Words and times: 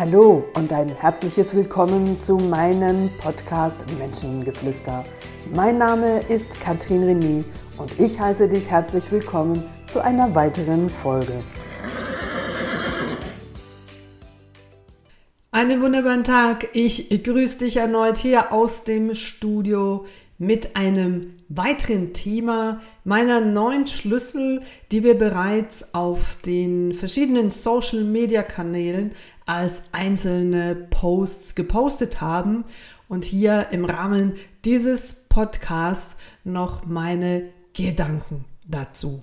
Hallo 0.00 0.48
und 0.54 0.72
ein 0.72 0.88
herzliches 0.88 1.54
Willkommen 1.54 2.18
zu 2.22 2.38
meinem 2.38 3.10
Podcast 3.20 3.84
Menschengeflüster. 3.98 5.04
Mein 5.54 5.76
Name 5.76 6.20
ist 6.30 6.58
Katrin 6.58 7.02
René 7.02 7.44
und 7.76 8.00
ich 8.00 8.18
heiße 8.18 8.48
dich 8.48 8.70
herzlich 8.70 9.12
willkommen 9.12 9.62
zu 9.92 10.02
einer 10.02 10.34
weiteren 10.34 10.88
Folge. 10.88 11.44
Einen 15.50 15.82
wunderbaren 15.82 16.24
Tag. 16.24 16.70
Ich 16.72 17.22
grüße 17.22 17.58
dich 17.58 17.76
erneut 17.76 18.16
hier 18.16 18.54
aus 18.54 18.84
dem 18.84 19.14
Studio 19.14 20.06
mit 20.38 20.76
einem 20.76 21.34
weiteren 21.50 22.14
Thema 22.14 22.80
meiner 23.04 23.42
neuen 23.42 23.86
Schlüssel, 23.86 24.62
die 24.90 25.04
wir 25.04 25.18
bereits 25.18 25.92
auf 25.92 26.36
den 26.36 26.94
verschiedenen 26.94 27.50
Social 27.50 28.04
Media 28.04 28.42
Kanälen 28.42 29.10
als 29.50 29.82
einzelne 29.90 30.76
Posts 30.76 31.56
gepostet 31.56 32.20
haben 32.20 32.62
und 33.08 33.24
hier 33.24 33.66
im 33.72 33.84
Rahmen 33.84 34.34
dieses 34.64 35.24
Podcasts 35.28 36.16
noch 36.44 36.86
meine 36.86 37.48
Gedanken 37.72 38.44
dazu. 38.64 39.22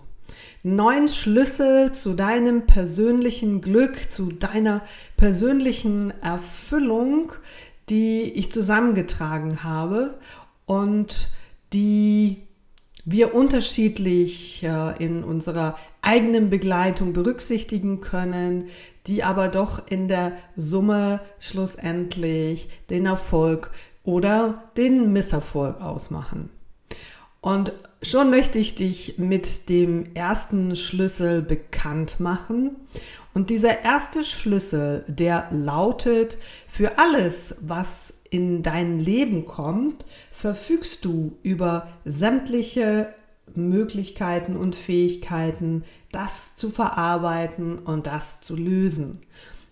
Neun 0.63 1.07
Schlüssel 1.07 1.93
zu 1.93 2.13
deinem 2.13 2.65
persönlichen 2.65 3.61
Glück, 3.61 4.11
zu 4.11 4.33
deiner 4.33 4.81
persönlichen 5.15 6.11
Erfüllung, 6.21 7.31
die 7.87 8.23
ich 8.23 8.51
zusammengetragen 8.51 9.63
habe 9.63 10.19
und 10.65 11.29
die 11.71 12.47
wir 13.05 13.33
unterschiedlich 13.33 14.61
äh, 14.63 15.01
in 15.01 15.23
unserer 15.23 15.77
eigenen 16.01 16.49
Begleitung 16.49 17.13
berücksichtigen 17.13 18.01
können, 18.01 18.65
die 19.07 19.23
aber 19.23 19.47
doch 19.47 19.87
in 19.89 20.07
der 20.07 20.33
Summe 20.55 21.19
schlussendlich 21.39 22.69
den 22.89 23.05
Erfolg 23.05 23.71
oder 24.03 24.63
den 24.77 25.11
Misserfolg 25.13 25.81
ausmachen. 25.81 26.49
Und 27.41 27.71
schon 28.01 28.29
möchte 28.29 28.59
ich 28.59 28.75
dich 28.75 29.17
mit 29.17 29.69
dem 29.69 30.13
ersten 30.15 30.75
Schlüssel 30.75 31.41
bekannt 31.41 32.19
machen. 32.19 32.75
Und 33.33 33.49
dieser 33.49 33.83
erste 33.83 34.23
Schlüssel, 34.23 35.05
der 35.07 35.47
lautet, 35.51 36.37
für 36.67 36.97
alles, 36.97 37.55
was 37.61 38.15
in 38.29 38.63
dein 38.63 38.99
Leben 38.99 39.45
kommt, 39.45 40.05
verfügst 40.31 41.05
du 41.05 41.37
über 41.43 41.87
sämtliche 42.03 43.13
Möglichkeiten 43.55 44.55
und 44.55 44.75
Fähigkeiten, 44.75 45.83
das 46.11 46.55
zu 46.55 46.69
verarbeiten 46.69 47.79
und 47.79 48.07
das 48.07 48.41
zu 48.41 48.55
lösen. 48.55 49.21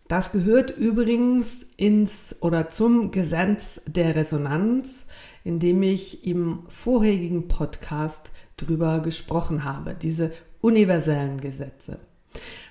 Das 0.07 0.31
gehört 0.31 0.69
übrigens 0.69 1.65
ins 1.77 2.35
oder 2.41 2.69
zum 2.69 3.11
Gesetz 3.11 3.81
der 3.87 4.15
Resonanz, 4.15 5.07
in 5.43 5.59
dem 5.59 5.81
ich 5.81 6.25
im 6.25 6.59
vorherigen 6.67 7.47
Podcast 7.47 8.31
drüber 8.57 8.99
gesprochen 8.99 9.63
habe, 9.63 9.95
diese 9.95 10.31
universellen 10.61 11.41
Gesetze. 11.41 11.99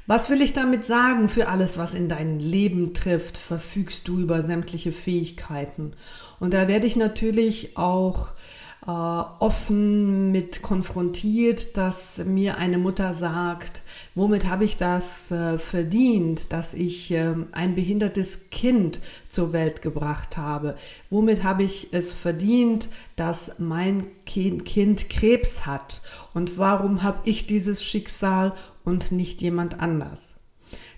Was 0.06 0.28
will 0.28 0.42
ich 0.42 0.52
damit 0.52 0.84
sagen? 0.84 1.28
Für 1.28 1.48
alles, 1.48 1.78
was 1.78 1.94
in 1.94 2.08
dein 2.08 2.38
Leben 2.38 2.92
trifft, 2.92 3.38
verfügst 3.38 4.06
du 4.06 4.20
über 4.20 4.42
sämtliche 4.42 4.92
Fähigkeiten. 4.92 5.94
Und 6.40 6.52
da 6.52 6.68
werde 6.68 6.86
ich 6.86 6.96
natürlich 6.96 7.76
auch 7.76 8.32
äh, 8.86 8.90
offen 8.90 10.30
mit 10.30 10.60
konfrontiert, 10.60 11.76
dass 11.76 12.18
mir 12.18 12.58
eine 12.58 12.76
Mutter 12.76 13.14
sagt, 13.14 13.82
womit 14.14 14.46
habe 14.46 14.64
ich 14.64 14.76
das 14.76 15.30
äh, 15.30 15.58
verdient, 15.58 16.52
dass 16.52 16.74
ich 16.74 17.10
äh, 17.10 17.34
ein 17.52 17.74
behindertes 17.74 18.50
Kind 18.50 19.00
zur 19.28 19.52
Welt 19.52 19.80
gebracht 19.80 20.36
habe? 20.36 20.76
Womit 21.08 21.44
habe 21.44 21.62
ich 21.62 21.88
es 21.92 22.12
verdient, 22.12 22.88
dass 23.16 23.52
mein 23.58 24.06
kind, 24.26 24.64
kind 24.64 25.08
Krebs 25.08 25.64
hat? 25.64 26.02
Und 26.34 26.58
warum 26.58 27.02
habe 27.02 27.20
ich 27.24 27.46
dieses 27.46 27.82
Schicksal 27.82 28.52
und 28.84 29.12
nicht 29.12 29.40
jemand 29.40 29.80
anders? 29.80 30.34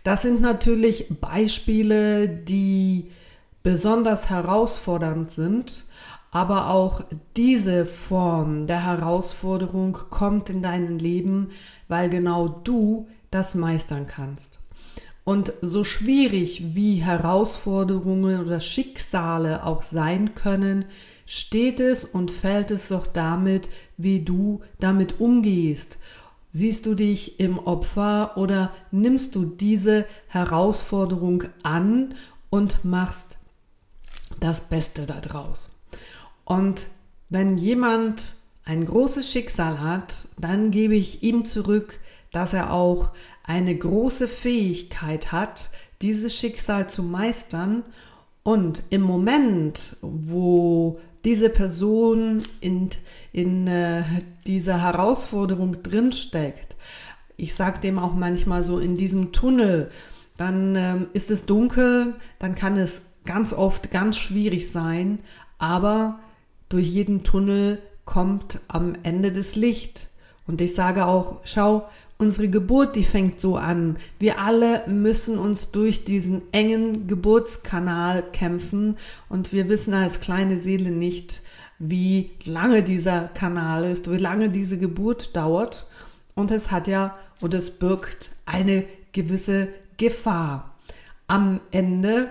Das 0.03 0.23
sind 0.23 0.41
natürlich 0.41 1.07
Beispiele, 1.21 2.29
die 2.29 3.11
besonders 3.63 4.31
herausfordernd 4.31 5.33
sind, 5.33 5.85
aber 6.31 6.71
auch 6.71 7.05
diese 7.37 7.87
Form 7.87 8.67
der 8.67 8.85
Herausforderung 8.85 9.93
kommt 10.11 10.51
in 10.51 10.63
dein 10.63 10.99
Leben, 10.99 11.51
weil 11.89 12.11
genau 12.11 12.49
du 12.49 13.09
das 13.31 13.55
meistern 13.55 14.07
kannst. 14.07 14.59
Und 15.25 15.53
so 15.61 15.83
schwierig 15.83 16.75
wie 16.75 16.97
Herausforderungen 16.97 18.45
oder 18.45 18.61
Schicksale 18.61 19.65
auch 19.65 19.83
sein 19.83 20.37
können, 20.37 20.85
steht 21.27 21.81
es 21.81 22.05
und 22.05 22.31
fällt 22.31 22.71
es 22.71 22.89
doch 22.89 23.09
damit, 23.09 23.69
wie 23.97 24.21
du 24.21 24.61
damit 24.79 25.19
umgehst. 25.19 25.99
Siehst 26.53 26.87
du 26.87 26.95
dich 26.95 27.41
im 27.41 27.59
Opfer 27.59 28.37
oder 28.37 28.73
nimmst 28.93 29.35
du 29.35 29.45
diese 29.45 30.07
Herausforderung 30.29 31.45
an 31.63 32.15
und 32.49 32.85
machst 32.85 33.37
das 34.39 34.69
Beste 34.69 35.07
daraus? 35.07 35.76
Und 36.45 36.87
wenn 37.29 37.59
jemand 37.59 38.35
ein 38.65 38.85
großes 38.85 39.31
Schicksal 39.31 39.81
hat, 39.81 40.29
dann 40.39 40.71
gebe 40.71 40.95
ich 40.95 41.23
ihm 41.23 41.45
zurück, 41.45 41.99
dass 42.33 42.53
er 42.53 42.73
auch 42.73 43.13
eine 43.45 43.75
große 43.77 44.29
Fähigkeit 44.29 45.33
hat, 45.33 45.71
dieses 46.03 46.35
Schicksal 46.35 46.89
zu 46.89 47.03
meistern. 47.03 47.85
Und 48.43 48.83
im 48.91 49.03
Moment, 49.03 49.97
wo 50.03 51.01
diese 51.25 51.49
Person 51.49 52.43
in, 52.61 52.91
in 53.33 53.67
äh, 53.67 54.03
dieser 54.47 54.81
Herausforderung 54.83 55.83
drinsteckt, 55.83 56.77
ich 57.37 57.55
sage 57.55 57.81
dem 57.81 57.99
auch 57.99 58.15
manchmal 58.15 58.65
so 58.65 58.79
in 58.79 58.97
diesem 58.97 59.33
Tunnel, 59.33 59.91
dann 60.37 60.77
ähm, 60.77 61.07
ist 61.13 61.31
es 61.31 61.47
dunkel, 61.47 62.15
dann 62.39 62.55
kann 62.55 62.77
es 62.77 63.03
ganz 63.25 63.53
oft 63.53 63.91
ganz 63.91 64.17
schwierig 64.17 64.71
sein, 64.71 65.21
aber 65.59 66.19
durch 66.69 66.87
jeden 66.87 67.23
Tunnel 67.23 67.81
kommt 68.05 68.61
am 68.69 68.97
Ende 69.03 69.33
das 69.33 69.57
Licht. 69.57 70.09
Und 70.47 70.61
ich 70.61 70.75
sage 70.75 71.07
auch, 71.07 71.41
schau, 71.45 71.89
unsere 72.19 72.49
Geburt, 72.49 72.97
die 72.97 73.05
fängt 73.05 73.41
so 73.41 73.57
an. 73.57 73.99
Wir 74.19 74.41
alle 74.41 74.87
müssen 74.87 75.39
uns 75.39 75.71
durch 75.71 76.05
diesen 76.05 76.43
engen 76.53 77.07
Geburtskanal 77.07 78.23
kämpfen 78.33 78.97
und 79.29 79.53
wir 79.53 79.69
wissen 79.69 79.93
als 79.93 80.21
kleine 80.21 80.61
Seele 80.61 80.91
nicht, 80.91 81.43
wie 81.79 82.31
lange 82.45 82.83
dieser 82.83 83.29
Kanal 83.35 83.85
ist, 83.85 84.11
wie 84.11 84.17
lange 84.17 84.49
diese 84.49 84.79
Geburt 84.79 85.37
dauert. 85.37 85.87
Und 86.35 86.51
es 86.51 86.71
hat 86.71 86.89
ja 86.89 87.17
und 87.41 87.53
es 87.53 87.71
birgt 87.71 88.31
eine 88.47 88.85
gewisse 89.13 89.69
Gefahr. 89.97 90.75
Am 91.27 91.61
Ende 91.71 92.31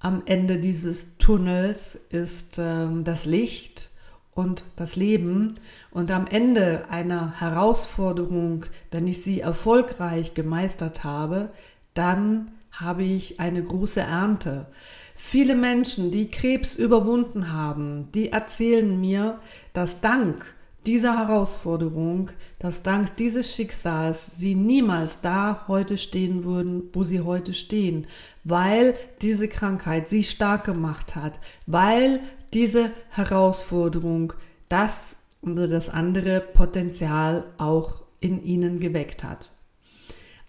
am 0.00 0.22
Ende 0.26 0.58
dieses 0.58 1.18
Tunnels 1.18 1.98
ist 2.10 2.58
äh, 2.58 2.86
das 3.02 3.24
Licht 3.24 3.90
und 4.34 4.64
das 4.76 4.96
Leben. 4.96 5.54
Und 5.90 6.10
am 6.10 6.26
Ende 6.26 6.84
einer 6.90 7.40
Herausforderung, 7.40 8.66
wenn 8.90 9.06
ich 9.06 9.22
sie 9.22 9.40
erfolgreich 9.40 10.34
gemeistert 10.34 11.04
habe, 11.04 11.50
dann 11.94 12.52
habe 12.70 13.04
ich 13.04 13.40
eine 13.40 13.62
große 13.62 14.00
Ernte. 14.00 14.66
Viele 15.14 15.56
Menschen, 15.56 16.10
die 16.10 16.30
Krebs 16.30 16.76
überwunden 16.76 17.52
haben, 17.52 18.12
die 18.12 18.32
erzählen 18.32 19.00
mir, 19.00 19.40
dass 19.72 20.02
dank 20.02 20.54
dieser 20.86 21.18
Herausforderung, 21.18 22.30
dass 22.58 22.82
dank 22.82 23.16
dieses 23.16 23.54
Schicksals 23.54 24.38
sie 24.38 24.54
niemals 24.54 25.20
da 25.20 25.64
heute 25.68 25.98
stehen 25.98 26.44
würden, 26.44 26.84
wo 26.92 27.02
sie 27.04 27.20
heute 27.20 27.54
stehen, 27.54 28.06
weil 28.44 28.94
diese 29.20 29.48
Krankheit 29.48 30.08
sie 30.08 30.22
stark 30.22 30.64
gemacht 30.64 31.16
hat, 31.16 31.40
weil 31.66 32.20
diese 32.54 32.90
Herausforderung 33.10 34.32
das 34.68 35.22
oder 35.42 35.68
das 35.68 35.88
andere 35.88 36.40
Potenzial 36.40 37.44
auch 37.58 38.02
in 38.20 38.42
ihnen 38.42 38.80
geweckt 38.80 39.24
hat. 39.24 39.50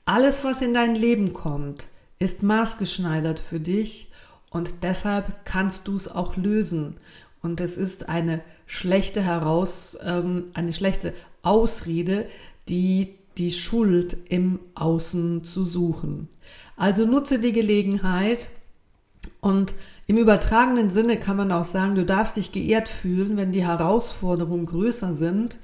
Alles, 0.05 0.43
was 0.43 0.61
in 0.61 0.73
dein 0.73 0.95
Leben 0.95 1.33
kommt, 1.33 1.87
ist 2.19 2.43
maßgeschneidert 2.43 3.39
für 3.39 3.59
dich 3.59 4.09
und 4.49 4.83
deshalb 4.83 5.45
kannst 5.45 5.87
du 5.87 5.95
es 5.95 6.07
auch 6.07 6.37
lösen. 6.37 6.95
Und 7.41 7.61
es 7.61 7.77
ist 7.77 8.09
eine 8.09 8.41
schlechte 8.67 9.21
Heraus, 9.21 9.97
ähm, 10.05 10.45
eine 10.53 10.73
schlechte 10.73 11.13
Ausrede, 11.41 12.27
die 12.69 13.15
die 13.37 13.51
Schuld 13.51 14.17
im 14.29 14.59
Außen 14.75 15.43
zu 15.43 15.65
suchen. 15.65 16.27
Also 16.75 17.05
nutze 17.05 17.39
die 17.39 17.53
Gelegenheit 17.53 18.49
und 19.41 19.73
im 20.05 20.17
übertragenen 20.17 20.89
Sinne 20.89 21.17
kann 21.17 21.37
man 21.37 21.51
auch 21.51 21.65
sagen, 21.65 21.95
du 21.95 22.05
darfst 22.05 22.37
dich 22.37 22.51
geehrt 22.51 22.87
fühlen, 22.87 23.37
wenn 23.37 23.51
die 23.51 23.65
Herausforderungen 23.65 24.65
größer 24.65 25.13
sind. 25.13 25.57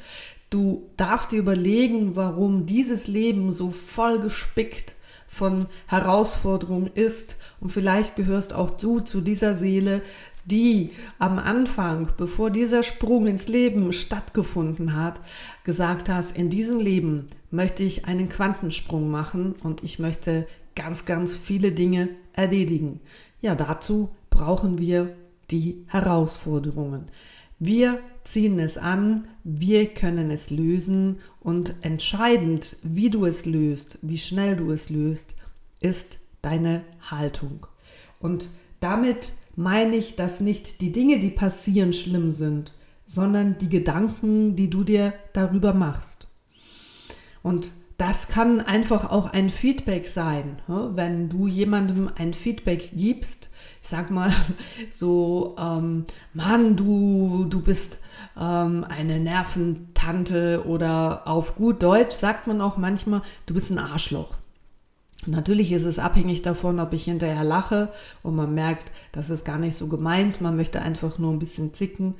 Du 0.49 0.89
darfst 0.97 1.31
dir 1.31 1.39
überlegen, 1.39 2.15
warum 2.15 2.65
dieses 2.65 3.07
Leben 3.07 3.51
so 3.51 3.71
voll 3.71 4.19
gespickt 4.19 4.95
von 5.27 5.65
Herausforderungen 5.87 6.91
ist. 6.93 7.37
Und 7.59 7.71
vielleicht 7.71 8.15
gehörst 8.15 8.53
auch 8.53 8.69
du 8.69 8.99
zu 8.99 9.21
dieser 9.21 9.55
Seele, 9.55 10.01
die 10.45 10.91
am 11.19 11.39
Anfang, 11.39 12.09
bevor 12.17 12.49
dieser 12.49 12.83
Sprung 12.83 13.27
ins 13.27 13.47
Leben 13.47 13.93
stattgefunden 13.93 14.95
hat, 14.95 15.21
gesagt 15.63 16.09
hast, 16.09 16.35
in 16.35 16.49
diesem 16.49 16.79
Leben 16.79 17.27
möchte 17.49 17.83
ich 17.83 18.05
einen 18.05 18.29
Quantensprung 18.29 19.09
machen 19.09 19.55
und 19.63 19.83
ich 19.83 19.99
möchte 19.99 20.47
ganz, 20.75 21.05
ganz 21.05 21.35
viele 21.35 21.71
Dinge 21.71 22.09
erledigen. 22.33 22.99
Ja, 23.41 23.55
dazu 23.55 24.09
brauchen 24.29 24.79
wir 24.79 25.15
die 25.51 25.85
Herausforderungen. 25.87 27.05
Wir 27.59 27.99
ziehen 28.25 28.59
es 28.59 28.77
an, 28.77 29.27
wir 29.43 29.87
können 29.87 30.31
es 30.31 30.49
lösen 30.49 31.19
und 31.39 31.75
entscheidend, 31.81 32.77
wie 32.81 33.09
du 33.09 33.25
es 33.25 33.45
löst, 33.45 33.99
wie 34.01 34.17
schnell 34.17 34.55
du 34.55 34.71
es 34.71 34.89
löst, 34.89 35.35
ist 35.79 36.19
deine 36.41 36.83
Haltung. 37.09 37.67
Und 38.19 38.49
damit 38.79 39.33
meine 39.55 39.95
ich, 39.95 40.15
dass 40.15 40.39
nicht 40.39 40.81
die 40.81 40.91
Dinge, 40.91 41.19
die 41.19 41.29
passieren, 41.29 41.93
schlimm 41.93 42.31
sind, 42.31 42.73
sondern 43.05 43.57
die 43.57 43.69
Gedanken, 43.69 44.55
die 44.55 44.69
du 44.69 44.83
dir 44.83 45.13
darüber 45.33 45.73
machst. 45.73 46.27
Und 47.41 47.71
das 47.97 48.27
kann 48.27 48.59
einfach 48.59 49.09
auch 49.11 49.27
ein 49.27 49.49
Feedback 49.49 50.07
sein. 50.07 50.61
Wenn 50.67 51.29
du 51.29 51.47
jemandem 51.47 52.09
ein 52.15 52.33
Feedback 52.33 52.91
gibst, 52.93 53.49
ich 53.81 53.89
sag 53.89 54.09
mal 54.09 54.31
so, 54.89 55.55
ähm, 55.59 56.05
Mann, 56.33 56.75
du, 56.75 57.45
du 57.49 57.61
bist 57.61 57.99
ähm, 58.37 58.83
eine 58.87 59.19
Nerventante 59.19 60.65
oder 60.65 61.27
auf 61.27 61.55
gut 61.55 61.83
Deutsch 61.83 62.15
sagt 62.15 62.47
man 62.47 62.61
auch 62.61 62.77
manchmal, 62.77 63.21
du 63.45 63.53
bist 63.53 63.69
ein 63.71 63.79
Arschloch. 63.79 64.35
Natürlich 65.27 65.71
ist 65.71 65.85
es 65.85 65.99
abhängig 65.99 66.41
davon, 66.41 66.79
ob 66.79 66.93
ich 66.93 67.05
hinterher 67.05 67.43
lache 67.43 67.89
und 68.21 68.35
man 68.35 68.53
merkt, 68.53 68.91
das 69.11 69.29
ist 69.29 69.45
gar 69.45 69.57
nicht 69.57 69.75
so 69.75 69.87
gemeint, 69.87 70.41
man 70.41 70.55
möchte 70.55 70.81
einfach 70.81 71.17
nur 71.17 71.31
ein 71.31 71.39
bisschen 71.39 71.73
zicken. 71.73 72.15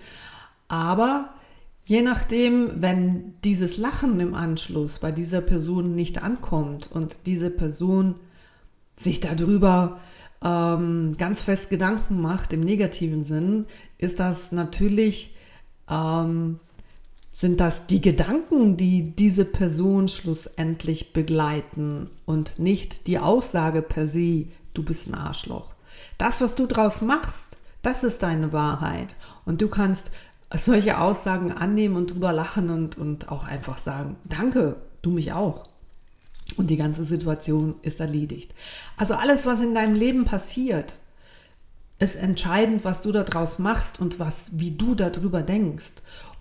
Aber 0.67 1.29
je 1.85 2.01
nachdem, 2.01 2.81
wenn 2.81 3.35
dieses 3.43 3.77
Lachen 3.77 4.19
im 4.19 4.33
Anschluss 4.33 4.99
bei 4.99 5.11
dieser 5.11 5.41
Person 5.41 5.95
nicht 5.95 6.23
ankommt 6.23 6.89
und 6.91 7.17
diese 7.25 7.49
Person 7.49 8.15
sich 8.95 9.19
darüber 9.19 9.99
ähm, 10.43 11.15
ganz 11.17 11.41
fest 11.41 11.69
Gedanken 11.69 12.21
macht 12.21 12.53
im 12.53 12.61
negativen 12.61 13.25
Sinn, 13.25 13.65
ist 13.97 14.19
das 14.19 14.51
natürlich 14.51 15.35
ähm, 15.89 16.59
sind 17.33 17.59
das 17.59 17.87
die 17.87 17.99
Gedanken, 17.99 18.77
die 18.77 19.15
diese 19.15 19.43
Person 19.43 20.07
schlussendlich 20.07 21.13
begleiten 21.13 22.09
und 22.25 22.59
nicht 22.59 23.07
die 23.07 23.17
Aussage 23.17 23.81
per 23.81 24.05
se, 24.05 24.45
du 24.75 24.83
bist 24.83 25.07
ein 25.07 25.15
Arschloch. 25.15 25.73
Das, 26.19 26.41
was 26.41 26.53
du 26.53 26.67
draus 26.67 27.01
machst, 27.01 27.57
das 27.81 28.03
ist 28.03 28.21
deine 28.21 28.53
Wahrheit. 28.53 29.15
Und 29.45 29.61
du 29.61 29.67
kannst 29.67 30.11
solche 30.55 30.99
Aussagen 30.99 31.51
annehmen 31.51 31.95
und 31.95 32.13
drüber 32.13 32.31
lachen 32.31 32.69
und, 32.69 32.99
und 32.99 33.29
auch 33.29 33.45
einfach 33.45 33.79
sagen, 33.79 34.15
danke, 34.25 34.75
du 35.01 35.09
mich 35.09 35.33
auch. 35.33 35.67
Und 36.55 36.69
die 36.69 36.77
ganze 36.77 37.03
Situation 37.03 37.75
ist 37.81 37.99
erledigt. 37.99 38.53
Also 38.95 39.15
alles, 39.15 39.47
was 39.47 39.59
in 39.61 39.73
deinem 39.73 39.95
Leben 39.95 40.25
passiert, 40.25 40.95
ist 41.97 42.15
entscheidend, 42.15 42.83
was 42.83 43.01
du 43.01 43.11
daraus 43.11 43.57
machst 43.57 43.99
und 43.99 44.19
was, 44.19 44.51
wie 44.53 44.71
du 44.71 44.93
darüber 44.93 45.41
denkst. 45.41 45.93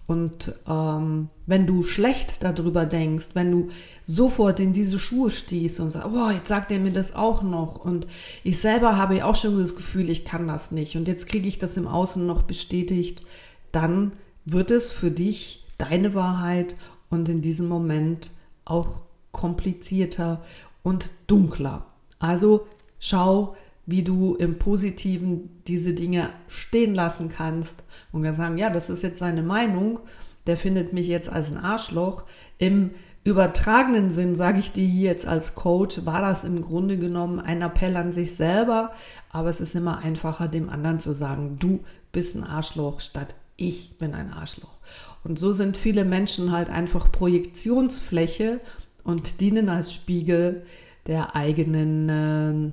Und 0.07 0.53
ähm, 0.67 1.29
wenn 1.47 1.67
du 1.67 1.83
schlecht 1.85 2.43
darüber 2.43 2.87
denkst, 2.87 3.29
wenn 3.35 3.51
du 3.51 3.69
sofort 4.05 4.59
in 4.61 4.73
diese 4.73 4.99
Schuhe 4.99 5.31
stehst 5.31 5.81
und 5.81 5.91
sagst, 5.91 6.09
oh, 6.13 6.31
jetzt 6.31 6.49
sagt 6.49 6.73
er 6.73 6.81
mir 6.81 6.93
das 6.93 7.15
auch 7.15 7.43
noch. 7.43 7.77
Und 7.77 8.07
ich 8.43 8.59
selber 8.59 8.97
habe 8.97 9.17
ja 9.17 9.25
auch 9.27 9.37
schon 9.37 9.59
das 9.59 9.77
Gefühl, 9.77 10.11
ich 10.11 10.25
kann 10.25 10.49
das 10.49 10.73
nicht. 10.73 10.97
Und 10.97 11.09
jetzt 11.09 11.29
kriege 11.29 11.49
ich 11.49 11.59
das 11.59 11.77
im 11.77 11.87
Außen 11.87 12.27
noch 12.27 12.43
bestätigt, 12.43 13.23
dann 13.71 14.13
wird 14.45 14.71
es 14.71 14.91
für 14.91 15.11
dich 15.11 15.65
deine 15.79 16.15
Wahrheit 16.15 16.77
und 17.09 17.29
in 17.29 17.41
diesem 17.41 17.69
Moment 17.69 18.31
auch 18.65 19.03
komplizierter 19.31 20.43
und 20.83 21.11
dunkler. 21.27 21.87
Also 22.19 22.67
schau, 22.99 23.57
wie 23.87 24.03
du 24.03 24.35
im 24.37 24.59
Positiven 24.59 25.51
diese 25.67 25.93
Dinge 25.93 26.31
stehen 26.49 26.95
lassen 26.95 27.29
kannst 27.29 27.83
und 28.13 28.23
kann 28.23 28.35
sagen, 28.35 28.59
ja, 28.59 28.71
das 28.71 28.91
ist 28.91 29.03
jetzt 29.03 29.19
seine 29.19 29.43
Meinung, 29.43 30.01
der 30.47 30.57
findet 30.57 30.93
mich 30.93 31.09
jetzt 31.09 31.31
als 31.31 31.51
ein 31.51 31.59
Arschloch. 31.59 32.25
Im 32.59 32.91
übertragenen 33.25 34.11
Sinn, 34.11 34.35
sage 34.35 34.59
ich 34.59 34.73
dir 34.73 34.87
hier 34.87 35.11
jetzt 35.11 35.27
als 35.27 35.55
Coach, 35.55 36.05
war 36.05 36.21
das 36.21 36.45
im 36.45 36.63
Grunde 36.63 36.99
genommen 36.99 37.39
ein 37.41 37.63
Appell 37.63 37.97
an 37.97 38.13
sich 38.13 38.35
selber, 38.35 38.93
aber 39.31 39.49
es 39.49 39.61
ist 39.61 39.75
immer 39.75 39.99
einfacher, 39.99 40.49
dem 40.49 40.69
anderen 40.69 41.01
zu 41.01 41.13
sagen, 41.13 41.57
du 41.59 41.81
bist 42.11 42.35
ein 42.35 42.45
Arschloch, 42.45 43.01
statt 43.01 43.35
ich 43.57 43.99
bin 43.99 44.15
ein 44.15 44.33
Arschloch. 44.33 44.79
Und 45.25 45.39
so 45.39 45.53
sind 45.53 45.77
viele 45.77 46.05
Menschen 46.05 46.51
halt 46.51 46.69
einfach 46.69 47.13
Projektionsfläche 47.13 48.61
und 49.05 49.41
dienen 49.41 49.69
als 49.69 49.93
Spiegel 49.93 50.67
der 51.07 51.37
eigenen 51.37 52.09
äh, 52.09 52.73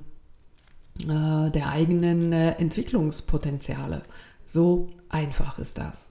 äh, 1.08 1.50
der 1.50 1.68
eigenen 1.70 2.32
äh, 2.32 2.52
Entwicklungspotenziale. 2.52 4.02
So 4.44 4.90
einfach 5.08 5.58
ist 5.58 5.78
das. 5.78 6.08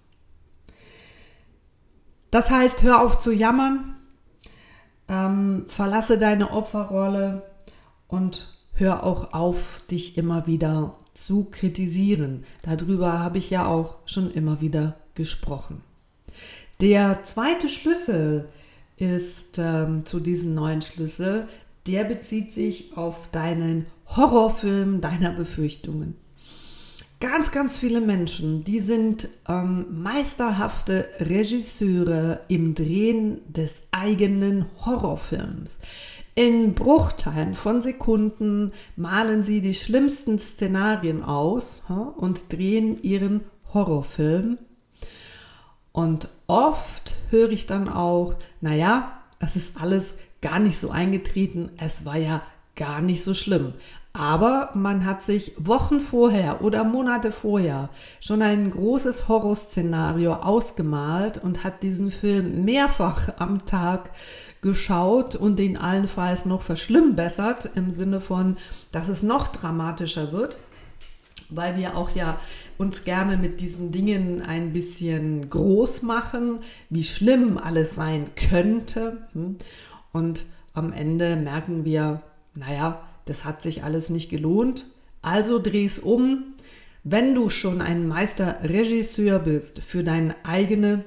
Das 2.32 2.50
heißt, 2.50 2.84
hör 2.84 3.02
auf 3.02 3.20
zu 3.20 3.32
jammern, 3.32 3.96
ähm, 5.08 5.66
verlasse 5.68 6.18
deine 6.18 6.52
Opferrolle 6.52 7.44
und 8.08 8.48
hör 8.74 9.04
auch 9.04 9.34
auf, 9.34 9.84
dich 9.90 10.18
immer 10.18 10.48
wieder 10.48 10.96
zu 11.14 11.46
kritisieren. 11.46 12.46
Darüber 12.62 13.20
habe 13.20 13.40
ich 13.40 13.50
ja 13.50 13.66
auch 13.66 13.98
schon 14.06 14.32
immer 14.32 14.62
wieder 14.62 14.96
gesprochen. 15.16 15.84
Der 16.80 17.24
zweite 17.24 17.68
Schlüssel 17.68 18.48
ist 18.96 19.58
ähm, 19.58 20.06
zu 20.06 20.20
diesem 20.20 20.54
neuen 20.54 20.82
Schlüssel, 20.82 21.48
der 21.88 22.04
bezieht 22.04 22.54
sich 22.54 22.96
auf 22.96 23.30
deinen 23.32 23.86
Horrorfilm 24.16 25.02
deiner 25.02 25.32
Befürchtungen. 25.32 26.16
Ganz, 27.20 27.52
ganz 27.52 27.78
viele 27.78 28.00
Menschen, 28.00 28.64
die 28.64 28.80
sind 28.80 29.28
ähm, 29.48 30.02
meisterhafte 30.02 31.10
Regisseure 31.20 32.42
im 32.48 32.76
Drehen 32.76 33.42
des 33.52 33.84
eigenen 33.92 34.68
Horrorfilms. 34.86 35.80
In 36.36 36.74
Bruchteilen 36.76 37.56
von 37.56 37.82
Sekunden 37.82 38.72
malen 38.96 39.44
sie 39.44 39.60
die 39.60 39.74
schlimmsten 39.74 40.40
Szenarien 40.40 41.22
aus 41.22 41.84
ha, 41.90 42.14
und 42.16 42.54
drehen 42.54 43.04
ihren 43.04 43.42
Horrorfilm. 43.74 44.58
Und 45.92 46.30
oft 46.48 47.18
höre 47.30 47.50
ich 47.50 47.66
dann 47.66 47.90
auch, 47.90 48.36
naja, 48.62 49.22
es 49.40 49.58
ist 49.58 49.82
alles 49.82 50.14
gar 50.42 50.60
nicht 50.60 50.78
so 50.80 50.90
eingetreten, 50.90 51.72
es 51.78 52.06
war 52.06 52.18
ja 52.18 52.42
gar 52.78 53.02
nicht 53.02 53.24
so 53.26 53.34
schlimm. 53.34 53.74
Aber 54.20 54.72
man 54.74 55.06
hat 55.06 55.24
sich 55.24 55.54
Wochen 55.56 56.02
vorher 56.02 56.62
oder 56.62 56.84
Monate 56.84 57.32
vorher 57.32 57.88
schon 58.20 58.42
ein 58.42 58.70
großes 58.70 59.30
Horrorszenario 59.30 60.34
ausgemalt 60.34 61.38
und 61.38 61.64
hat 61.64 61.84
diesen 61.84 62.12
Film 62.12 62.66
mehrfach 62.66 63.30
am 63.38 63.66
Tag 63.66 64.12
geschaut 64.62 65.38
und 65.38 65.58
den 65.58 65.78
allenfalls 65.78 66.44
noch 66.44 66.64
verschlimmbessert 66.64 67.72
im 67.76 67.92
Sinne 67.92 68.20
von, 68.20 68.58
dass 68.92 69.08
es 69.08 69.24
noch 69.24 69.48
dramatischer 69.48 70.34
wird, 70.34 70.58
weil 71.50 71.78
wir 71.78 71.96
auch 71.96 72.10
ja 72.10 72.42
uns 72.78 73.06
gerne 73.06 73.38
mit 73.38 73.62
diesen 73.62 73.94
Dingen 73.94 74.42
ein 74.42 74.74
bisschen 74.74 75.50
groß 75.50 76.02
machen, 76.02 76.60
wie 76.90 77.06
schlimm 77.06 77.58
alles 77.58 77.96
sein 77.96 78.32
könnte. 78.36 79.30
Hm? 79.32 79.56
Und 80.12 80.44
am 80.74 80.92
Ende 80.92 81.38
merken 81.38 81.86
wir, 81.86 82.22
naja, 82.54 83.00
das 83.30 83.46
hat 83.46 83.62
sich 83.62 83.84
alles 83.84 84.10
nicht 84.10 84.30
gelohnt. 84.30 84.86
Also 85.22 85.60
dreh's 85.60 86.00
um. 86.00 86.56
Wenn 87.04 87.36
du 87.36 87.50
schon 87.50 87.82
ein 87.82 88.08
Meisterregisseur 88.08 89.40
bist 89.40 89.84
für 89.84 90.04
deinen 90.04 90.34
eigenen 90.44 91.04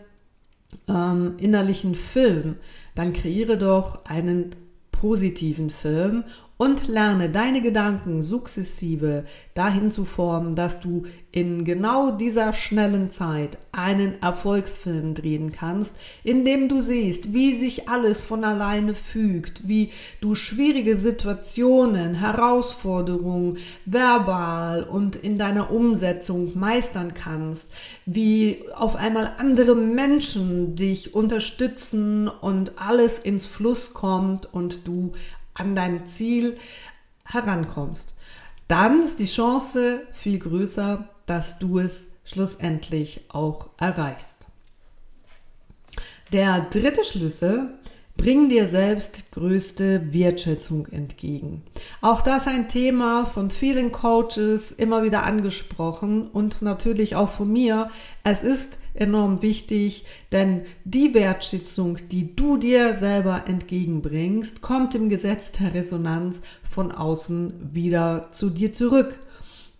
ähm, 0.89 1.35
innerlichen 1.39 1.95
Film, 1.95 2.57
dann 2.95 3.13
kreiere 3.13 3.59
doch 3.59 4.05
einen 4.05 4.55
positiven 4.91 5.69
Film 5.71 6.25
und 6.63 6.87
lerne 6.87 7.29
deine 7.29 7.61
Gedanken 7.61 8.23
sukzessive 8.23 9.25
dahin 9.53 9.91
zu 9.91 10.05
formen, 10.05 10.55
dass 10.55 10.79
du 10.79 11.07
in 11.33 11.65
genau 11.65 12.13
dieser 12.13 12.53
schnellen 12.53 13.11
Zeit 13.11 13.59
einen 13.73 14.23
Erfolgsfilm 14.23 15.15
drehen 15.15 15.51
kannst, 15.51 15.97
in 16.23 16.45
dem 16.45 16.69
du 16.69 16.81
siehst, 16.81 17.33
wie 17.33 17.59
sich 17.59 17.89
alles 17.89 18.23
von 18.23 18.45
alleine 18.45 18.95
fügt, 18.95 19.67
wie 19.67 19.91
du 20.21 20.37
schwierige 20.37 20.97
Situationen, 20.97 22.15
Herausforderungen 22.15 23.59
verbal 23.85 24.85
und 24.85 25.17
in 25.17 25.39
deiner 25.39 25.73
Umsetzung 25.73 26.57
meistern 26.57 27.13
kannst, 27.13 27.73
wie 28.07 28.63
auf 28.77 28.95
einmal 28.95 29.33
andere 29.37 29.75
Menschen 29.75 30.77
dich 30.77 31.13
unterstützen 31.13 32.29
und 32.29 32.75
alles 32.77 33.19
ins 33.19 33.47
Fluss 33.47 33.95
kommt 33.95 34.47
und 34.55 34.87
du 34.87 35.13
an 35.55 35.75
dein 35.77 36.07
Ziel 36.07 36.59
herankommst, 37.25 38.15
dann 38.69 39.03
ist 39.03 39.19
die 39.19 39.27
Chance 39.27 40.07
viel 40.13 40.39
größer, 40.39 41.09
dass 41.27 41.59
du 41.59 41.79
es 41.79 42.09
schlussendlich 42.25 43.27
auch 43.29 43.71
erreichst. 43.79 44.47
Der 46.33 46.63
dritte 46.63 47.05
Schlüssel 47.05 47.79
Bring 48.23 48.49
dir 48.49 48.69
selbst 48.69 49.33
größte 49.33 50.13
Wertschätzung 50.13 50.87
entgegen. 50.87 51.61
Auch 52.01 52.21
das 52.21 52.47
ein 52.47 52.69
Thema 52.69 53.27
von 53.27 53.51
vielen 53.51 53.91
Coaches 53.91 54.71
immer 54.71 55.03
wieder 55.03 55.25
angesprochen 55.25 56.29
und 56.29 56.63
natürlich 56.63 57.17
auch 57.17 57.31
von 57.31 57.51
mir. 57.51 57.91
Es 58.23 58.45
ist 58.45 58.79
enorm 58.95 59.43
wichtig, 59.43 60.05
denn 60.31 60.63
die 60.85 61.15
Wertschätzung, 61.15 61.99
die 62.13 62.37
du 62.37 62.59
dir 62.59 62.97
selber 62.97 63.43
entgegenbringst, 63.49 64.63
kommt 64.63 64.95
im 64.95 65.09
Gesetz 65.09 65.51
der 65.51 65.75
Resonanz 65.75 66.41
von 66.63 66.93
außen 66.93 67.75
wieder 67.75 68.29
zu 68.31 68.51
dir 68.51 68.73
zurück. 68.73 69.19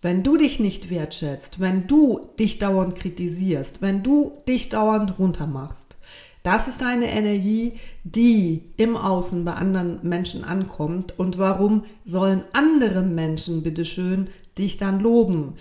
Wenn 0.01 0.21
du 0.21 0.35
dich 0.35 0.59
nicht 0.59 0.89
wertschätzt, 0.89 1.61
wenn 1.61 1.87
du 1.87 2.27
dich 2.37 2.59
dauernd 2.59 2.97
kritisierst, 2.97 3.81
wenn 3.81 4.03
du 4.03 4.33
dich 4.49 4.67
dauernd 4.67 5.17
runtermachst, 5.17 5.95
das 6.43 6.67
ist 6.67 6.83
eine 6.83 7.09
Energie, 7.09 7.73
die 8.03 8.63
im 8.75 8.97
Außen 8.97 9.45
bei 9.45 9.53
anderen 9.53 9.99
Menschen 10.03 10.43
ankommt. 10.43 11.17
Und 11.17 11.37
warum 11.37 11.85
sollen 12.03 12.43
andere 12.51 13.01
Menschen, 13.01 13.63
bitteschön, 13.63 14.29
dich 14.57 14.75
dann 14.75 14.99
loben 14.99 15.53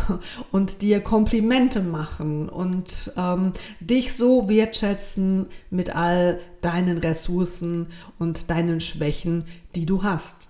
und 0.50 0.82
dir 0.82 1.00
Komplimente 1.00 1.80
machen 1.80 2.48
und 2.48 3.12
ähm, 3.16 3.52
dich 3.78 4.12
so 4.14 4.48
wertschätzen 4.48 5.46
mit 5.70 5.94
all 5.94 6.40
deinen 6.60 6.98
Ressourcen 6.98 7.86
und 8.18 8.50
deinen 8.50 8.80
Schwächen, 8.80 9.44
die 9.76 9.86
du 9.86 10.02
hast? 10.02 10.48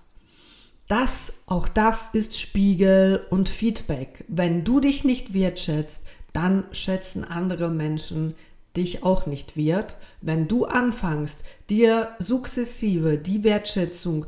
Das, 0.87 1.33
auch 1.45 1.67
das 1.67 2.09
ist 2.13 2.39
Spiegel 2.39 3.25
und 3.29 3.49
Feedback. 3.49 4.25
Wenn 4.27 4.63
du 4.63 4.79
dich 4.79 5.03
nicht 5.03 5.33
wertschätzt, 5.33 6.03
dann 6.33 6.65
schätzen 6.71 7.23
andere 7.23 7.69
Menschen 7.69 8.33
dich 8.77 9.03
auch 9.03 9.25
nicht 9.25 9.57
wert, 9.57 9.95
wenn 10.21 10.47
du 10.47 10.65
anfängst, 10.65 11.43
dir 11.69 12.09
sukzessive 12.19 13.17
die 13.17 13.43
Wertschätzung, 13.43 14.25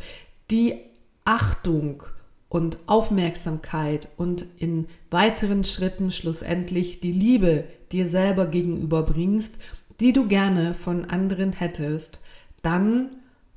die 0.49 0.79
Achtung 1.25 2.03
und 2.49 2.77
Aufmerksamkeit 2.87 4.09
und 4.17 4.45
in 4.57 4.87
weiteren 5.09 5.63
Schritten 5.63 6.11
schlussendlich 6.11 7.01
die 7.01 7.11
Liebe 7.11 7.65
dir 7.91 8.07
selber 8.07 8.45
gegenüber 8.45 9.03
bringst, 9.03 9.57
die 9.99 10.13
du 10.13 10.27
gerne 10.27 10.73
von 10.73 11.05
anderen 11.05 11.53
hättest, 11.53 12.19
dann, 12.61 13.09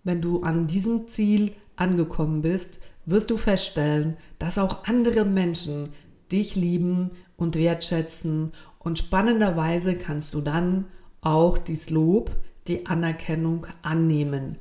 wenn 0.05 0.21
du 0.21 0.43
an 0.43 0.67
diesem 0.67 1.09
Ziel 1.09 1.53
angekommen 1.77 2.43
bist, 2.43 2.81
wirst 3.07 3.31
du 3.31 3.37
feststellen, 3.37 4.17
dass 4.39 4.59
auch 4.59 4.85
andere 4.85 5.25
Menschen 5.25 5.91
dich 6.33 6.57
lieben 6.57 7.11
und 7.37 7.57
wertschätzen 7.57 8.53
und 8.83 8.99
spannenderweise 8.99 9.95
kannst 9.95 10.35
du 10.35 10.41
dann 10.41 10.87
auch 11.21 11.59
dies 11.59 11.91
Lob, 11.91 12.31
die 12.67 12.87
Anerkennung 12.87 13.67
annehmen. 13.83 14.57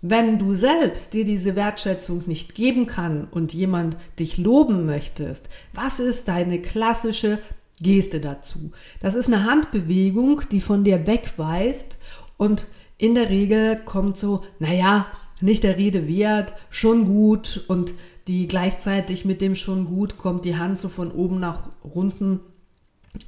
Wenn 0.00 0.38
du 0.38 0.54
selbst 0.54 1.12
dir 1.12 1.24
diese 1.24 1.56
Wertschätzung 1.56 2.22
nicht 2.26 2.54
geben 2.54 2.86
kann 2.86 3.26
und 3.30 3.52
jemand 3.52 3.96
dich 4.18 4.38
loben 4.38 4.86
möchtest, 4.86 5.48
was 5.74 6.00
ist 6.00 6.28
deine 6.28 6.60
klassische 6.62 7.40
Geste 7.80 8.20
dazu? 8.20 8.70
Das 9.00 9.14
ist 9.14 9.26
eine 9.26 9.44
Handbewegung, 9.44 10.42
die 10.50 10.60
von 10.60 10.84
dir 10.84 11.06
wegweist 11.06 11.98
und 12.36 12.66
in 12.96 13.14
der 13.14 13.28
Regel 13.28 13.76
kommt 13.76 14.18
so, 14.18 14.42
naja, 14.60 15.06
nicht 15.40 15.62
der 15.62 15.76
Rede 15.76 16.08
wert, 16.08 16.54
schon 16.70 17.04
gut 17.04 17.64
und 17.68 17.94
die 18.28 18.46
gleichzeitig 18.48 19.24
mit 19.24 19.40
dem 19.40 19.54
schon 19.54 19.86
gut 19.86 20.18
kommt 20.18 20.44
die 20.44 20.56
Hand 20.56 20.80
so 20.80 20.88
von 20.88 21.10
oben 21.10 21.40
nach 21.40 21.70
unten 21.82 22.40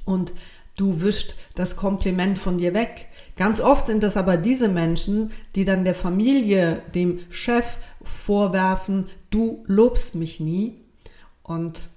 und 0.05 0.33
du 0.75 1.01
wischst 1.01 1.35
das 1.55 1.75
Kompliment 1.75 2.39
von 2.39 2.57
dir 2.57 2.73
weg. 2.73 3.07
Ganz 3.35 3.61
oft 3.61 3.87
sind 3.87 4.03
es 4.03 4.17
aber 4.17 4.37
diese 4.37 4.67
Menschen, 4.67 5.31
die 5.55 5.65
dann 5.65 5.85
der 5.85 5.95
Familie, 5.95 6.81
dem 6.93 7.19
Chef 7.29 7.77
vorwerfen, 8.03 9.07
du 9.29 9.63
lobst 9.67 10.15
mich 10.15 10.39
nie. 10.39 10.77
Und 11.43 11.89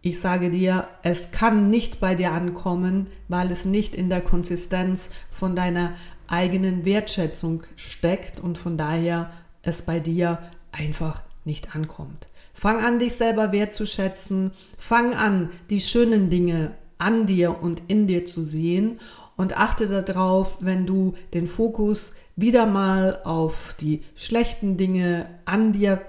ich 0.00 0.20
sage 0.20 0.50
dir, 0.50 0.88
es 1.02 1.30
kann 1.30 1.70
nicht 1.70 2.00
bei 2.00 2.14
dir 2.14 2.32
ankommen, 2.32 3.08
weil 3.28 3.50
es 3.50 3.64
nicht 3.64 3.94
in 3.94 4.10
der 4.10 4.20
Konsistenz 4.20 5.10
von 5.30 5.54
deiner 5.54 5.94
eigenen 6.26 6.84
Wertschätzung 6.84 7.62
steckt 7.76 8.40
und 8.40 8.58
von 8.58 8.76
daher 8.76 9.30
es 9.62 9.82
bei 9.82 10.00
dir 10.00 10.38
einfach 10.72 11.22
nicht 11.44 11.76
ankommt. 11.76 12.28
Fang 12.54 12.82
an, 12.84 12.98
dich 12.98 13.14
selber 13.14 13.52
wertzuschätzen. 13.52 14.52
Fang 14.78 15.14
an, 15.14 15.50
die 15.70 15.80
schönen 15.80 16.30
Dinge 16.30 16.72
an 17.02 17.26
dir 17.26 17.62
und 17.62 17.82
in 17.88 18.06
dir 18.06 18.24
zu 18.24 18.44
sehen 18.44 19.00
und 19.36 19.56
achte 19.56 20.02
darauf, 20.02 20.58
wenn 20.60 20.86
du 20.86 21.14
den 21.34 21.46
Fokus 21.46 22.14
wieder 22.36 22.64
mal 22.64 23.20
auf 23.24 23.74
die 23.80 24.02
schlechten 24.14 24.76
Dinge 24.76 25.28
an 25.44 25.72
dir 25.72 26.00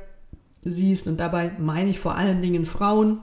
siehst 0.62 1.08
und 1.08 1.20
dabei 1.20 1.52
meine 1.58 1.90
ich 1.90 2.00
vor 2.00 2.16
allen 2.16 2.42
Dingen 2.42 2.66
Frauen, 2.66 3.20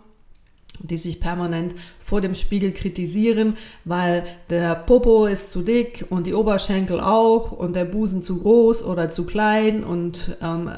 die 0.81 0.97
sich 0.97 1.21
permanent 1.21 1.75
vor 1.99 2.21
dem 2.21 2.35
Spiegel 2.35 2.73
kritisieren, 2.73 3.57
weil 3.85 4.25
der 4.49 4.75
Popo 4.75 5.27
ist 5.27 5.51
zu 5.51 5.63
dick 5.63 6.07
und 6.11 6.27
die 6.27 6.35
Oberschenkel 6.35 7.01
auch 7.01 7.53
und 7.53 7.77
der 7.77 7.85
Busen 7.85 8.23
zu 8.23 8.39
groß 8.39 8.85
oder 8.85 9.11
zu 9.11 9.27
klein 9.27 9.85
und 9.85 10.37
ähm, 10.43 10.71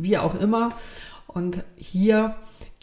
wie 0.00 0.18
auch 0.18 0.38
immer. 0.40 0.74
Und 1.26 1.64
hier 1.76 2.36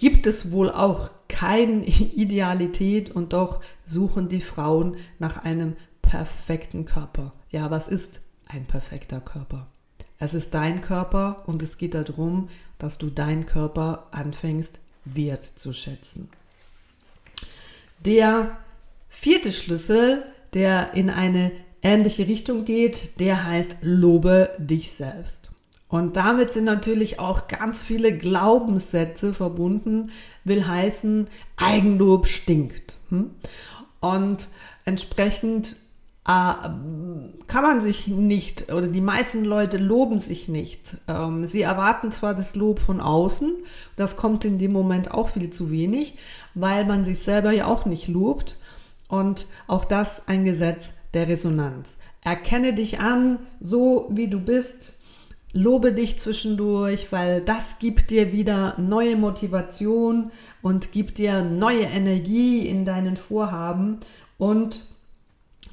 gibt 0.04 0.28
es 0.28 0.52
wohl 0.52 0.70
auch 0.70 1.12
keine 1.30 1.86
Idealität 1.86 3.10
und 3.10 3.32
doch 3.32 3.62
suchen 3.86 4.28
die 4.28 4.42
Frauen 4.42 4.98
nach 5.18 5.46
einem 5.46 5.78
perfekten 6.02 6.84
Körper. 6.84 7.32
Ja, 7.52 7.72
was 7.72 7.88
ist 7.88 8.20
ein 8.50 8.66
perfekter 8.66 9.22
Körper? 9.22 9.66
Es 10.20 10.34
ist 10.34 10.54
dein 10.56 10.82
Körper 10.82 11.44
und 11.46 11.62
es 11.62 11.78
geht 11.78 11.94
darum, 11.94 12.50
dass 12.80 12.98
du 12.98 13.10
deinen 13.10 13.46
Körper 13.46 14.10
anfängst 14.12 14.82
wertzuschätzen. 15.06 16.28
Der 18.04 18.58
vierte 19.08 19.54
Schlüssel, 19.54 20.26
der 20.54 20.96
in 20.96 21.10
eine 21.10 21.54
ähnliche 21.82 22.28
Richtung 22.28 22.66
geht, 22.66 23.22
der 23.22 23.46
heißt 23.46 23.78
Lobe 23.80 24.54
dich 24.58 24.92
selbst. 24.92 25.53
Und 25.94 26.18
damit 26.18 26.52
sind 26.52 26.64
natürlich 26.64 27.20
auch 27.20 27.48
ganz 27.48 27.84
viele 27.84 28.18
Glaubenssätze 28.18 29.32
verbunden, 29.32 30.10
will 30.44 30.66
heißen, 30.68 31.28
Eigenlob 31.56 32.26
stinkt. 32.26 32.98
Hm? 33.10 33.30
Und 34.00 34.48
entsprechend 34.86 35.76
äh, 36.26 36.54
kann 37.46 37.62
man 37.62 37.80
sich 37.80 38.08
nicht, 38.08 38.74
oder 38.74 38.88
die 38.88 39.02
meisten 39.02 39.46
Leute 39.46 39.78
loben 39.78 40.20
sich 40.20 40.48
nicht. 40.48 40.98
Ähm, 41.08 41.46
sie 41.46 41.62
erwarten 41.62 42.12
zwar 42.12 42.34
das 42.34 42.56
Lob 42.56 42.80
von 42.80 43.00
außen, 43.00 43.54
das 43.96 44.18
kommt 44.18 44.46
in 44.46 44.58
dem 44.58 44.72
Moment 44.72 45.12
auch 45.12 45.28
viel 45.28 45.52
zu 45.52 45.70
wenig, 45.70 46.16
weil 46.56 46.86
man 46.86 47.06
sich 47.06 47.20
selber 47.20 47.52
ja 47.52 47.68
auch 47.68 47.86
nicht 47.86 48.08
lobt. 48.08 48.58
Und 49.10 49.46
auch 49.68 49.86
das 49.86 50.28
ein 50.28 50.44
Gesetz 50.44 50.94
der 51.14 51.28
Resonanz. 51.28 51.98
Erkenne 52.22 52.74
dich 52.74 53.00
an, 53.00 53.38
so 53.60 54.08
wie 54.10 54.28
du 54.28 54.40
bist, 54.40 54.98
lobe 55.54 55.94
dich 55.94 56.18
zwischendurch, 56.18 57.12
weil 57.12 57.42
das 57.42 57.80
gibt 57.80 58.10
dir 58.10 58.34
wieder 58.34 58.76
neue 58.80 59.16
Motivation 59.16 60.32
und 60.62 60.92
gibt 60.92 61.20
dir 61.20 61.44
neue 61.44 61.84
Energie 61.84 62.68
in 62.68 62.86
deinen 62.86 63.16
Vorhaben 63.16 64.00
und 64.38 64.84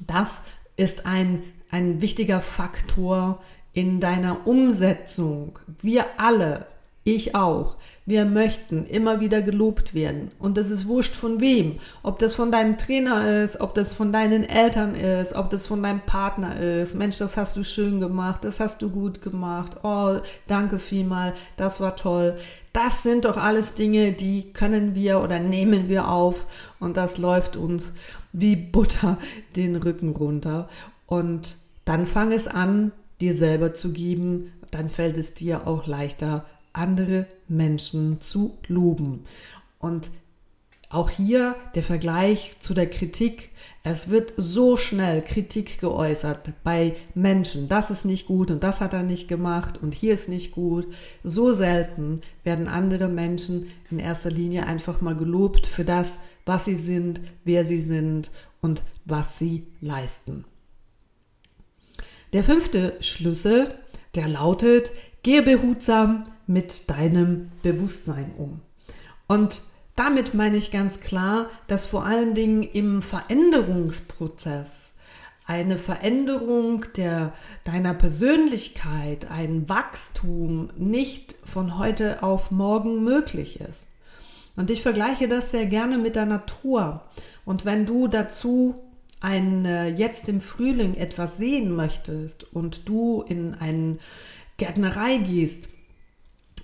das 0.07 0.43
ist 0.77 1.05
ein, 1.05 1.43
ein 1.69 2.01
wichtiger 2.01 2.41
Faktor 2.41 3.41
in 3.73 3.99
deiner 3.99 4.45
Umsetzung. 4.47 5.59
Wir 5.81 6.05
alle 6.17 6.67
ich 7.03 7.33
auch. 7.35 7.77
Wir 8.05 8.25
möchten 8.25 8.85
immer 8.85 9.19
wieder 9.19 9.41
gelobt 9.41 9.93
werden. 9.93 10.31
Und 10.37 10.57
das 10.57 10.69
ist 10.69 10.87
wurscht 10.87 11.15
von 11.15 11.39
wem. 11.39 11.77
Ob 12.03 12.19
das 12.19 12.35
von 12.35 12.51
deinem 12.51 12.77
Trainer 12.77 13.43
ist, 13.43 13.59
ob 13.61 13.73
das 13.73 13.93
von 13.93 14.11
deinen 14.11 14.43
Eltern 14.43 14.95
ist, 14.95 15.33
ob 15.33 15.49
das 15.49 15.67
von 15.67 15.81
deinem 15.81 16.01
Partner 16.01 16.59
ist. 16.59 16.95
Mensch, 16.95 17.17
das 17.17 17.37
hast 17.37 17.57
du 17.57 17.63
schön 17.63 17.99
gemacht, 17.99 18.43
das 18.43 18.59
hast 18.59 18.81
du 18.81 18.89
gut 18.89 19.21
gemacht. 19.21 19.77
Oh, 19.83 20.17
danke 20.47 20.77
vielmal, 20.77 21.33
das 21.57 21.79
war 21.79 21.95
toll. 21.95 22.37
Das 22.73 23.03
sind 23.03 23.25
doch 23.25 23.37
alles 23.37 23.73
Dinge, 23.73 24.11
die 24.11 24.51
können 24.53 24.93
wir 24.95 25.21
oder 25.21 25.39
nehmen 25.39 25.89
wir 25.89 26.07
auf. 26.07 26.47
Und 26.79 26.97
das 26.97 27.17
läuft 27.17 27.55
uns 27.55 27.93
wie 28.33 28.55
Butter 28.55 29.17
den 29.55 29.75
Rücken 29.75 30.09
runter. 30.09 30.69
Und 31.07 31.57
dann 31.85 32.05
fang 32.05 32.31
es 32.31 32.47
an, 32.47 32.91
dir 33.19 33.33
selber 33.33 33.73
zu 33.73 33.91
geben. 33.91 34.53
Dann 34.71 34.89
fällt 34.89 35.17
es 35.17 35.33
dir 35.33 35.67
auch 35.67 35.85
leichter, 35.85 36.45
andere 36.73 37.27
Menschen 37.47 38.21
zu 38.21 38.57
loben. 38.67 39.25
Und 39.79 40.11
auch 40.91 41.09
hier 41.09 41.55
der 41.73 41.83
Vergleich 41.83 42.57
zu 42.59 42.73
der 42.73 42.89
Kritik. 42.89 43.51
Es 43.83 44.09
wird 44.09 44.33
so 44.35 44.75
schnell 44.75 45.21
Kritik 45.21 45.79
geäußert 45.79 46.51
bei 46.63 46.95
Menschen. 47.15 47.69
Das 47.69 47.89
ist 47.89 48.03
nicht 48.03 48.27
gut 48.27 48.51
und 48.51 48.61
das 48.61 48.81
hat 48.81 48.93
er 48.93 49.03
nicht 49.03 49.29
gemacht 49.29 49.79
und 49.81 49.93
hier 49.93 50.13
ist 50.13 50.27
nicht 50.27 50.51
gut. 50.51 50.87
So 51.23 51.53
selten 51.53 52.19
werden 52.43 52.67
andere 52.67 53.07
Menschen 53.07 53.71
in 53.89 53.99
erster 53.99 54.31
Linie 54.31 54.65
einfach 54.65 54.99
mal 54.99 55.15
gelobt 55.15 55.65
für 55.65 55.85
das, 55.85 56.19
was 56.45 56.65
sie 56.65 56.75
sind, 56.75 57.21
wer 57.45 57.63
sie 57.63 57.81
sind 57.81 58.29
und 58.61 58.83
was 59.05 59.39
sie 59.39 59.65
leisten. 59.79 60.43
Der 62.33 62.43
fünfte 62.43 62.97
Schlüssel, 62.99 63.73
der 64.15 64.27
lautet, 64.27 64.91
gehe 65.23 65.41
behutsam 65.41 66.23
mit 66.47 66.89
deinem 66.89 67.51
Bewusstsein 67.61 68.31
um. 68.37 68.61
Und 69.27 69.61
damit 69.95 70.33
meine 70.33 70.57
ich 70.57 70.71
ganz 70.71 70.99
klar, 70.99 71.47
dass 71.67 71.85
vor 71.85 72.05
allen 72.05 72.33
Dingen 72.33 72.63
im 72.63 73.01
Veränderungsprozess 73.01 74.95
eine 75.45 75.77
Veränderung 75.77 76.85
der, 76.95 77.33
deiner 77.65 77.93
Persönlichkeit, 77.93 79.29
ein 79.29 79.67
Wachstum 79.67 80.69
nicht 80.77 81.35
von 81.43 81.77
heute 81.77 82.23
auf 82.23 82.51
morgen 82.51 83.03
möglich 83.03 83.59
ist. 83.59 83.87
Und 84.55 84.69
ich 84.69 84.81
vergleiche 84.81 85.27
das 85.27 85.51
sehr 85.51 85.65
gerne 85.65 85.97
mit 85.97 86.15
der 86.15 86.25
Natur. 86.25 87.01
Und 87.45 87.65
wenn 87.65 87.85
du 87.85 88.07
dazu 88.07 88.75
ein, 89.19 89.65
äh, 89.65 89.89
jetzt 89.89 90.29
im 90.29 90.41
Frühling 90.41 90.95
etwas 90.95 91.37
sehen 91.37 91.75
möchtest 91.75 92.43
und 92.53 92.87
du 92.89 93.23
in 93.27 93.53
eine 93.55 93.97
Gärtnerei 94.61 95.17
gehst 95.17 95.69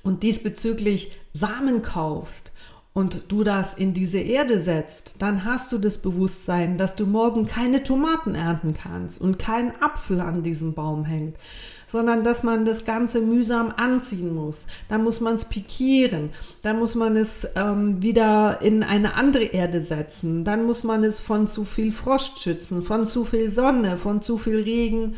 und 0.04 0.22
diesbezüglich 0.22 1.12
Samen 1.34 1.82
kaufst, 1.82 2.52
und 2.98 3.26
du 3.28 3.44
das 3.44 3.76
in 3.76 3.94
diese 3.94 4.18
Erde 4.18 4.60
setzt, 4.60 5.18
dann 5.20 5.46
hast 5.46 5.72
du 5.72 5.78
das 5.78 6.00
Bewusstsein, 6.00 6.80
dass 6.80 6.96
du 6.96 7.06
morgen 7.06 7.46
keine 7.46 7.84
Tomaten 7.84 8.34
ernten 8.34 8.74
kannst 8.74 9.22
und 9.22 9.38
kein 9.38 9.80
Apfel 9.84 10.20
an 10.20 10.42
diesem 10.42 10.74
Baum 10.74 11.06
hängt, 11.06 11.38
sondern 11.86 12.24
dass 12.24 12.42
man 12.42 12.66
das 12.66 12.86
Ganze 12.86 13.22
mühsam 13.22 13.72
anziehen 13.78 14.34
muss. 14.34 14.66
Dann 14.90 15.04
muss 15.04 15.22
man 15.22 15.36
es 15.36 15.46
pikieren, 15.46 16.32
dann 16.64 16.80
muss 16.80 16.96
man 16.96 17.16
es 17.16 17.48
ähm, 17.56 18.02
wieder 18.02 18.64
in 18.64 18.82
eine 18.82 19.14
andere 19.14 19.44
Erde 19.44 19.84
setzen, 19.84 20.44
dann 20.44 20.66
muss 20.66 20.84
man 20.84 21.04
es 21.04 21.20
von 21.20 21.46
zu 21.46 21.66
viel 21.66 21.92
Frost 21.92 22.40
schützen, 22.40 22.82
von 22.82 23.06
zu 23.06 23.26
viel 23.26 23.52
Sonne, 23.52 23.98
von 23.98 24.24
zu 24.24 24.40
viel 24.40 24.64
Regen 24.64 25.18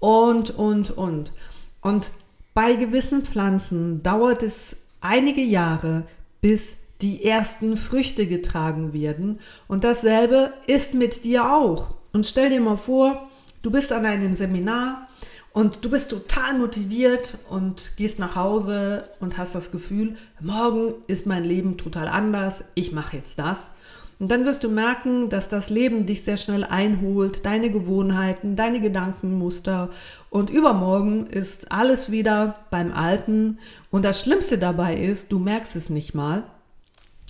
und, 0.00 0.48
und, 0.48 0.96
und. 0.96 1.32
Und 1.80 2.10
bei 2.54 2.74
gewissen 2.74 3.24
Pflanzen 3.24 4.02
dauert 4.02 4.42
es 4.42 4.76
einige 5.00 5.42
Jahre, 5.42 6.04
bis 6.40 6.76
die 7.00 7.24
ersten 7.24 7.76
Früchte 7.76 8.26
getragen 8.26 8.92
werden. 8.92 9.38
Und 9.68 9.84
dasselbe 9.84 10.52
ist 10.66 10.94
mit 10.94 11.24
dir 11.24 11.52
auch. 11.52 11.94
Und 12.12 12.26
stell 12.26 12.50
dir 12.50 12.60
mal 12.60 12.76
vor, 12.76 13.28
du 13.62 13.70
bist 13.70 13.92
an 13.92 14.06
einem 14.06 14.34
Seminar 14.34 15.08
und 15.52 15.84
du 15.84 15.90
bist 15.90 16.10
total 16.10 16.58
motiviert 16.58 17.38
und 17.48 17.92
gehst 17.96 18.18
nach 18.18 18.34
Hause 18.34 19.08
und 19.20 19.38
hast 19.38 19.54
das 19.54 19.70
Gefühl, 19.70 20.16
morgen 20.40 20.94
ist 21.06 21.26
mein 21.26 21.44
Leben 21.44 21.76
total 21.76 22.08
anders, 22.08 22.64
ich 22.74 22.92
mache 22.92 23.16
jetzt 23.16 23.38
das. 23.38 23.70
Und 24.18 24.30
dann 24.32 24.44
wirst 24.44 24.64
du 24.64 24.68
merken, 24.68 25.28
dass 25.28 25.46
das 25.46 25.70
Leben 25.70 26.04
dich 26.04 26.24
sehr 26.24 26.36
schnell 26.36 26.64
einholt, 26.64 27.46
deine 27.46 27.70
Gewohnheiten, 27.70 28.56
deine 28.56 28.80
Gedankenmuster. 28.80 29.90
Und 30.28 30.50
übermorgen 30.50 31.26
ist 31.28 31.70
alles 31.70 32.10
wieder 32.10 32.56
beim 32.70 32.92
Alten. 32.92 33.58
Und 33.90 34.04
das 34.04 34.20
Schlimmste 34.20 34.58
dabei 34.58 34.96
ist, 34.96 35.30
du 35.30 35.38
merkst 35.38 35.76
es 35.76 35.88
nicht 35.88 36.14
mal, 36.14 36.42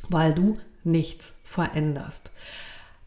weil 0.09 0.33
du 0.33 0.57
nichts 0.83 1.35
veränderst. 1.45 2.30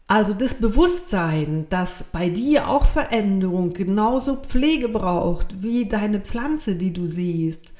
Also 0.06 0.34
das 0.34 0.54
Bewusstsein, 0.54 1.66
dass 1.70 2.04
bei 2.04 2.28
dir 2.28 2.68
auch 2.68 2.84
Veränderung 2.84 3.72
genauso 3.72 4.36
Pflege 4.36 4.88
braucht 4.88 5.62
wie 5.62 5.86
deine 5.86 6.20
Pflanze, 6.20 6.76
die 6.76 6.92
du 6.92 7.06
siehst, 7.06 7.72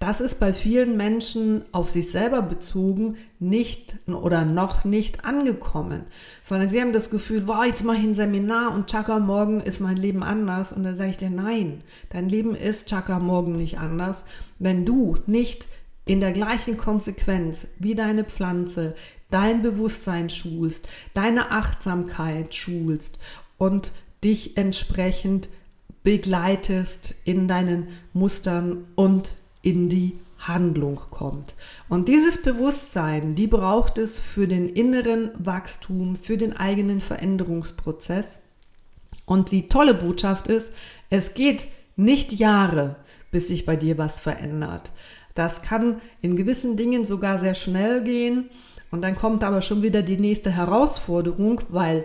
das 0.00 0.22
ist 0.22 0.40
bei 0.40 0.54
vielen 0.54 0.96
Menschen 0.96 1.62
auf 1.72 1.90
sich 1.90 2.10
selber 2.10 2.40
bezogen 2.40 3.18
nicht 3.38 3.96
oder 4.06 4.46
noch 4.46 4.84
nicht 4.86 5.26
angekommen, 5.26 6.06
sondern 6.42 6.70
sie 6.70 6.80
haben 6.80 6.94
das 6.94 7.10
Gefühl, 7.10 7.46
wow, 7.46 7.66
jetzt 7.66 7.84
mache 7.84 7.98
ich 7.98 8.04
ein 8.04 8.14
Seminar 8.14 8.74
und 8.74 8.88
Chaka, 8.88 9.18
morgen 9.18 9.60
ist 9.60 9.80
mein 9.80 9.98
Leben 9.98 10.22
anders. 10.22 10.72
Und 10.72 10.84
dann 10.84 10.96
sage 10.96 11.10
ich 11.10 11.16
dir, 11.18 11.28
nein, 11.28 11.82
dein 12.08 12.30
Leben 12.30 12.54
ist 12.54 12.88
Chaka 12.88 13.18
morgen 13.18 13.56
nicht 13.56 13.78
anders, 13.78 14.24
wenn 14.58 14.86
du 14.86 15.18
nicht 15.26 15.68
in 16.06 16.20
der 16.20 16.32
gleichen 16.32 16.78
Konsequenz 16.78 17.68
wie 17.78 17.94
deine 17.94 18.24
Pflanze 18.24 18.94
dein 19.28 19.60
Bewusstsein 19.60 20.30
schulst, 20.30 20.88
deine 21.12 21.50
Achtsamkeit 21.50 22.54
schulst 22.54 23.18
und 23.58 23.92
dich 24.24 24.56
entsprechend 24.56 25.50
begleitest 26.02 27.16
in 27.24 27.48
deinen 27.48 27.88
Mustern 28.14 28.86
und 28.94 29.36
in 29.62 29.88
die 29.88 30.18
Handlung 30.38 31.00
kommt. 31.10 31.54
Und 31.88 32.08
dieses 32.08 32.40
Bewusstsein, 32.42 33.34
die 33.34 33.46
braucht 33.46 33.98
es 33.98 34.18
für 34.18 34.48
den 34.48 34.68
inneren 34.68 35.30
Wachstum, 35.38 36.16
für 36.16 36.36
den 36.36 36.56
eigenen 36.56 37.00
Veränderungsprozess. 37.00 38.38
Und 39.26 39.50
die 39.50 39.68
tolle 39.68 39.94
Botschaft 39.94 40.46
ist, 40.46 40.72
es 41.10 41.34
geht 41.34 41.66
nicht 41.96 42.32
Jahre, 42.32 42.96
bis 43.30 43.48
sich 43.48 43.66
bei 43.66 43.76
dir 43.76 43.98
was 43.98 44.18
verändert. 44.18 44.92
Das 45.34 45.62
kann 45.62 46.00
in 46.20 46.36
gewissen 46.36 46.76
Dingen 46.76 47.04
sogar 47.04 47.38
sehr 47.38 47.54
schnell 47.54 48.02
gehen. 48.02 48.50
Und 48.90 49.02
dann 49.02 49.14
kommt 49.14 49.44
aber 49.44 49.62
schon 49.62 49.82
wieder 49.82 50.02
die 50.02 50.16
nächste 50.16 50.50
Herausforderung, 50.50 51.60
weil 51.68 52.04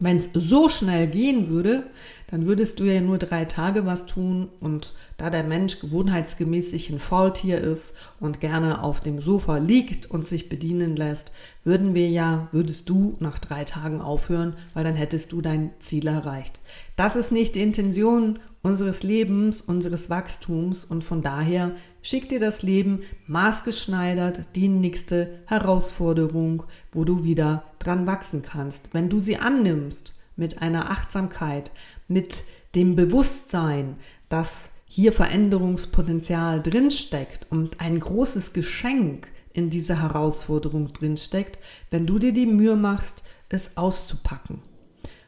wenn 0.00 0.18
es 0.18 0.30
so 0.32 0.68
schnell 0.68 1.06
gehen 1.06 1.48
würde, 1.48 1.84
dann 2.30 2.46
würdest 2.46 2.78
du 2.78 2.84
ja 2.84 3.00
nur 3.00 3.18
drei 3.18 3.44
Tage 3.44 3.86
was 3.86 4.06
tun 4.06 4.48
und 4.60 4.92
da 5.16 5.30
der 5.30 5.42
Mensch 5.42 5.80
gewohnheitsgemäß 5.80 6.70
sich 6.70 6.90
ein 6.90 7.00
Faultier 7.00 7.58
ist 7.58 7.94
und 8.20 8.40
gerne 8.40 8.82
auf 8.82 9.00
dem 9.00 9.20
Sofa 9.20 9.56
liegt 9.58 10.10
und 10.10 10.28
sich 10.28 10.48
bedienen 10.48 10.96
lässt, 10.96 11.32
würden 11.64 11.94
wir 11.94 12.08
ja, 12.08 12.48
würdest 12.52 12.88
du 12.88 13.16
nach 13.18 13.38
drei 13.38 13.64
Tagen 13.64 14.00
aufhören, 14.00 14.54
weil 14.74 14.84
dann 14.84 14.94
hättest 14.94 15.32
du 15.32 15.42
dein 15.42 15.70
Ziel 15.80 16.06
erreicht. 16.06 16.60
Das 16.96 17.16
ist 17.16 17.32
nicht 17.32 17.56
die 17.56 17.62
Intention 17.62 18.38
unseres 18.62 19.02
Lebens, 19.02 19.60
unseres 19.60 20.10
Wachstums 20.10 20.84
und 20.84 21.02
von 21.02 21.22
daher 21.22 21.72
schickt 22.02 22.30
dir 22.30 22.40
das 22.40 22.62
Leben 22.62 23.00
maßgeschneidert 23.26 24.54
die 24.54 24.68
nächste 24.68 25.40
Herausforderung, 25.46 26.64
wo 26.92 27.04
du 27.04 27.24
wieder 27.24 27.64
dran 27.78 28.06
wachsen 28.06 28.42
kannst. 28.42 28.90
Wenn 28.92 29.08
du 29.08 29.18
sie 29.18 29.38
annimmst 29.38 30.14
mit 30.40 30.60
einer 30.60 30.90
Achtsamkeit, 30.90 31.70
mit 32.08 32.42
dem 32.74 32.96
Bewusstsein, 32.96 33.96
dass 34.28 34.70
hier 34.86 35.12
Veränderungspotenzial 35.12 36.60
drinsteckt 36.60 37.46
und 37.50 37.80
ein 37.80 38.00
großes 38.00 38.52
Geschenk 38.52 39.28
in 39.52 39.70
dieser 39.70 40.02
Herausforderung 40.02 40.92
drinsteckt, 40.92 41.58
wenn 41.90 42.06
du 42.06 42.18
dir 42.18 42.32
die 42.32 42.46
Mühe 42.46 42.74
machst, 42.74 43.22
es 43.48 43.76
auszupacken. 43.76 44.60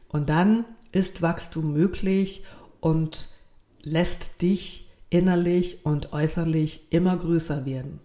Und 0.08 0.28
dann 0.28 0.64
ist 0.90 1.22
Wachstum 1.22 1.72
möglich 1.72 2.42
und 2.80 3.28
lässt 3.82 4.42
dich 4.42 4.88
innerlich 5.10 5.84
und 5.84 6.12
äußerlich 6.12 6.86
immer 6.90 7.16
größer 7.16 7.66
werden. 7.66 8.00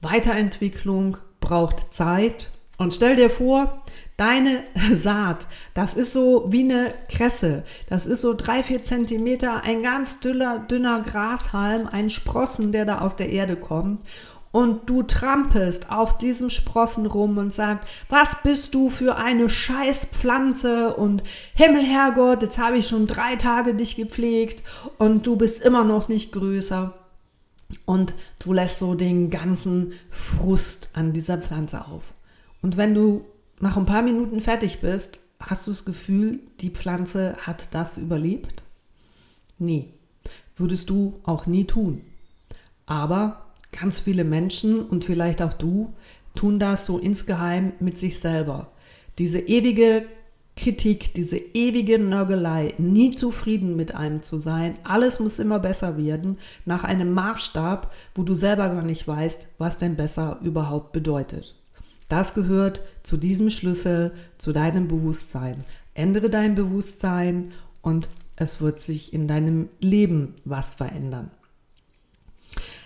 Weiterentwicklung 0.00 1.18
braucht 1.40 1.94
Zeit 1.94 2.50
und 2.76 2.92
stell 2.92 3.16
dir 3.16 3.30
vor, 3.30 3.82
deine 4.16 4.62
Saat, 4.94 5.46
das 5.74 5.94
ist 5.94 6.12
so 6.12 6.46
wie 6.48 6.62
eine 6.62 6.92
Kresse. 7.08 7.64
Das 7.88 8.06
ist 8.06 8.20
so 8.20 8.34
drei, 8.34 8.62
vier 8.62 8.84
Zentimeter, 8.84 9.62
ein 9.64 9.82
ganz 9.82 10.20
dünner, 10.20 10.58
dünner 10.58 11.00
Grashalm, 11.00 11.88
ein 11.90 12.10
Sprossen, 12.10 12.72
der 12.72 12.84
da 12.84 12.98
aus 12.98 13.16
der 13.16 13.30
Erde 13.30 13.56
kommt 13.56 14.02
und 14.54 14.88
du 14.88 15.02
trampelst 15.02 15.90
auf 15.90 16.16
diesem 16.16 16.48
Sprossen 16.48 17.06
rum 17.06 17.38
und 17.38 17.52
sagst, 17.52 17.88
was 18.08 18.40
bist 18.44 18.72
du 18.72 18.88
für 18.88 19.16
eine 19.16 19.48
Scheißpflanze 19.48 20.94
und 20.94 21.24
Himmel, 21.54 21.84
Herrgott, 21.84 22.40
jetzt 22.40 22.58
habe 22.58 22.78
ich 22.78 22.86
schon 22.86 23.08
drei 23.08 23.34
Tage 23.34 23.74
dich 23.74 23.96
gepflegt 23.96 24.62
und 24.96 25.26
du 25.26 25.34
bist 25.34 25.60
immer 25.60 25.82
noch 25.82 26.06
nicht 26.06 26.30
größer. 26.30 26.94
Und 27.84 28.14
du 28.38 28.52
lässt 28.52 28.78
so 28.78 28.94
den 28.94 29.28
ganzen 29.28 29.94
Frust 30.08 30.90
an 30.92 31.12
dieser 31.12 31.38
Pflanze 31.38 31.86
auf. 31.86 32.14
Und 32.62 32.76
wenn 32.76 32.94
du 32.94 33.24
nach 33.60 33.76
ein 33.76 33.86
paar 33.86 34.02
Minuten 34.02 34.40
fertig 34.40 34.80
bist, 34.80 35.20
hast 35.40 35.66
du 35.66 35.70
das 35.70 35.84
Gefühl, 35.84 36.40
die 36.60 36.70
Pflanze 36.70 37.36
hat 37.38 37.68
das 37.72 37.98
überlebt? 37.98 38.64
Nee, 39.58 39.90
würdest 40.56 40.90
du 40.90 41.20
auch 41.24 41.46
nie 41.46 41.64
tun. 41.64 42.02
Aber 42.86 43.44
Ganz 43.80 43.98
viele 43.98 44.22
Menschen 44.22 44.82
und 44.82 45.04
vielleicht 45.04 45.42
auch 45.42 45.52
du 45.52 45.92
tun 46.36 46.58
das 46.58 46.86
so 46.86 46.98
insgeheim 46.98 47.72
mit 47.80 47.98
sich 47.98 48.20
selber. 48.20 48.68
Diese 49.18 49.40
ewige 49.40 50.06
Kritik, 50.56 51.12
diese 51.14 51.38
ewige 51.38 51.98
Nörgelei, 51.98 52.74
nie 52.78 53.10
zufrieden 53.10 53.74
mit 53.74 53.94
einem 53.96 54.22
zu 54.22 54.38
sein, 54.38 54.74
alles 54.84 55.18
muss 55.18 55.40
immer 55.40 55.58
besser 55.58 55.98
werden, 55.98 56.38
nach 56.64 56.84
einem 56.84 57.12
Maßstab, 57.12 57.92
wo 58.14 58.22
du 58.22 58.36
selber 58.36 58.68
gar 58.68 58.82
nicht 58.82 59.08
weißt, 59.08 59.48
was 59.58 59.76
denn 59.76 59.96
besser 59.96 60.38
überhaupt 60.42 60.92
bedeutet. 60.92 61.56
Das 62.14 62.32
gehört 62.32 62.80
zu 63.02 63.16
diesem 63.16 63.50
Schlüssel, 63.50 64.12
zu 64.38 64.52
deinem 64.52 64.86
Bewusstsein. 64.86 65.64
Ändere 65.94 66.30
dein 66.30 66.54
Bewusstsein 66.54 67.50
und 67.82 68.08
es 68.36 68.60
wird 68.60 68.80
sich 68.80 69.12
in 69.12 69.26
deinem 69.26 69.68
Leben 69.80 70.36
was 70.44 70.74
verändern. 70.74 71.32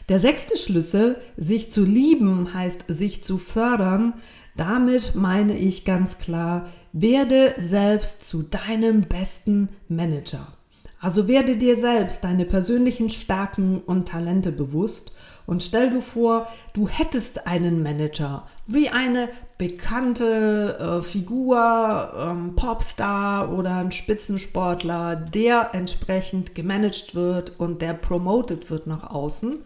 Der 0.09 0.19
sechste 0.19 0.57
Schlüssel, 0.57 1.17
sich 1.37 1.71
zu 1.71 1.85
lieben, 1.85 2.55
heißt 2.55 2.87
sich 2.89 3.23
zu 3.23 3.37
fördern. 3.37 4.15
Damit 4.57 5.15
meine 5.15 5.59
ich 5.59 5.85
ganz 5.85 6.17
klar, 6.17 6.67
werde 6.95 7.55
selbst 7.59 8.27
zu 8.27 8.45
deinem 8.45 9.03
besten 9.03 9.69
Manager. 9.91 10.55
Also 11.01 11.29
werde 11.29 11.59
dir 11.59 11.77
selbst 11.77 12.25
deine 12.25 12.47
persönlichen 12.47 13.11
Stärken 13.11 13.83
und 13.83 14.09
Talente 14.09 14.53
bewusst 14.53 15.13
und 15.49 15.63
stell 15.63 15.89
du 15.89 16.03
vor, 16.03 16.47
du 16.75 16.89
hättest 16.89 17.47
einen 17.47 17.83
Manager, 17.83 18.47
wie 18.67 18.91
eine 18.91 19.31
bekannte 19.57 20.77
äh, 20.79 21.03
Figur, 21.03 22.13
ähm, 22.19 22.55
Popstar 22.55 23.51
oder 23.51 23.77
ein 23.77 23.91
Spitzensportler, 23.91 25.17
der 25.17 25.71
entsprechend 25.73 26.55
gemanagt 26.55 27.15
wird 27.15 27.59
und 27.59 27.81
der 27.81 27.95
promoted 27.95 28.69
wird 28.69 28.87
nach 28.87 29.09
außen. 29.09 29.61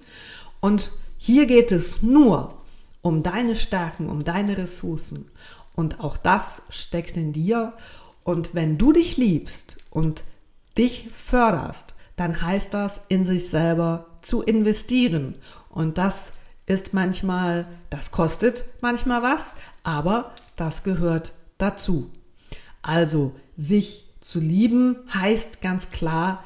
Und 0.61 0.92
hier 1.18 1.47
geht 1.47 1.73
es 1.73 2.01
nur 2.01 2.55
um 3.01 3.25
deine 3.25 3.57
Stärken, 3.57 4.09
um 4.09 4.23
deine 4.23 4.57
Ressourcen. 4.59 5.33
Und 5.75 5.99
auch 5.99 6.16
das 6.16 6.62
steckt 6.68 7.16
in 7.16 7.33
dir. 7.33 7.73
Und 8.23 8.55
wenn 8.55 8.79
du 8.79 8.92
dich 8.92 9.16
liebst 9.16 9.79
und 9.90 10.23
dich 10.79 11.09
förderst, 11.12 11.97
dann 12.14 12.40
heißt 12.40 12.73
das, 12.73 13.01
in 13.09 13.25
sich 13.25 13.49
selber 13.49 14.07
zu 14.23 14.42
investieren 14.42 15.35
und 15.73 15.99
das 15.99 16.33
ist 16.67 16.95
manchmal, 16.95 17.67
das 17.91 18.13
kostet 18.13 18.65
manchmal 18.81 19.23
was, 19.23 19.57
aber 19.83 20.33
das 20.55 20.85
gehört 20.85 21.33
dazu. 21.59 22.11
Also 22.83 23.35
sich 23.57 24.05
zu 24.21 24.39
lieben 24.39 24.97
heißt 25.13 25.61
ganz 25.61 25.91
klar, 25.91 26.45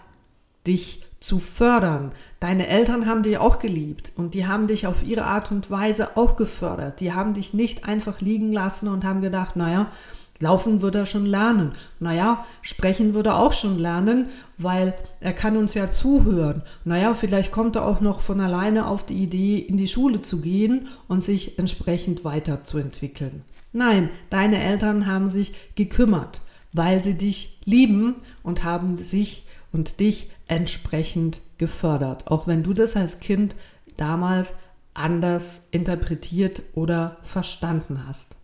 dich 0.66 1.04
zu 1.20 1.38
fördern. 1.38 2.12
Deine 2.40 2.68
Eltern 2.68 3.06
haben 3.06 3.22
dich 3.22 3.38
auch 3.38 3.58
geliebt 3.58 4.12
und 4.16 4.34
die 4.34 4.46
haben 4.46 4.68
dich 4.68 4.86
auf 4.86 5.02
ihre 5.02 5.24
Art 5.24 5.50
und 5.50 5.70
Weise 5.70 6.16
auch 6.16 6.36
gefördert. 6.36 7.00
Die 7.00 7.12
haben 7.12 7.34
dich 7.34 7.52
nicht 7.52 7.84
einfach 7.84 8.20
liegen 8.20 8.52
lassen 8.52 8.88
und 8.88 9.04
haben 9.04 9.20
gedacht, 9.20 9.56
naja, 9.56 9.90
Laufen 10.38 10.82
würde 10.82 10.98
er 10.98 11.06
schon 11.06 11.26
lernen. 11.26 11.72
Naja, 11.98 12.44
sprechen 12.62 13.14
würde 13.14 13.30
er 13.30 13.38
auch 13.38 13.52
schon 13.52 13.78
lernen, 13.78 14.26
weil 14.58 14.94
er 15.20 15.32
kann 15.32 15.56
uns 15.56 15.74
ja 15.74 15.92
zuhören. 15.92 16.62
Naja, 16.84 17.14
vielleicht 17.14 17.52
kommt 17.52 17.76
er 17.76 17.86
auch 17.86 18.00
noch 18.00 18.20
von 18.20 18.40
alleine 18.40 18.86
auf 18.86 19.04
die 19.04 19.22
Idee, 19.22 19.58
in 19.58 19.76
die 19.76 19.88
Schule 19.88 20.22
zu 20.22 20.40
gehen 20.40 20.88
und 21.08 21.24
sich 21.24 21.58
entsprechend 21.58 22.24
weiterzuentwickeln. 22.24 23.42
Nein, 23.72 24.10
deine 24.30 24.62
Eltern 24.62 25.06
haben 25.06 25.28
sich 25.28 25.52
gekümmert, 25.74 26.40
weil 26.72 27.02
sie 27.02 27.14
dich 27.14 27.58
lieben 27.64 28.16
und 28.42 28.64
haben 28.64 28.98
sich 28.98 29.44
und 29.72 30.00
dich 30.00 30.30
entsprechend 30.48 31.40
gefördert. 31.58 32.28
Auch 32.28 32.46
wenn 32.46 32.62
du 32.62 32.72
das 32.72 32.96
als 32.96 33.20
Kind 33.20 33.56
damals 33.96 34.54
anders 34.94 35.62
interpretiert 35.70 36.62
oder 36.74 37.18
verstanden 37.22 38.06
hast. 38.06 38.35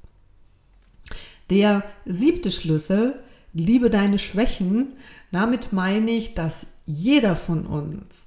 Der 1.50 1.84
siebte 2.04 2.50
Schlüssel, 2.50 3.22
liebe 3.52 3.90
deine 3.90 4.18
Schwächen, 4.18 4.94
damit 5.30 5.72
meine 5.72 6.10
ich, 6.10 6.34
dass 6.34 6.66
jeder 6.86 7.36
von 7.36 7.66
uns 7.66 8.26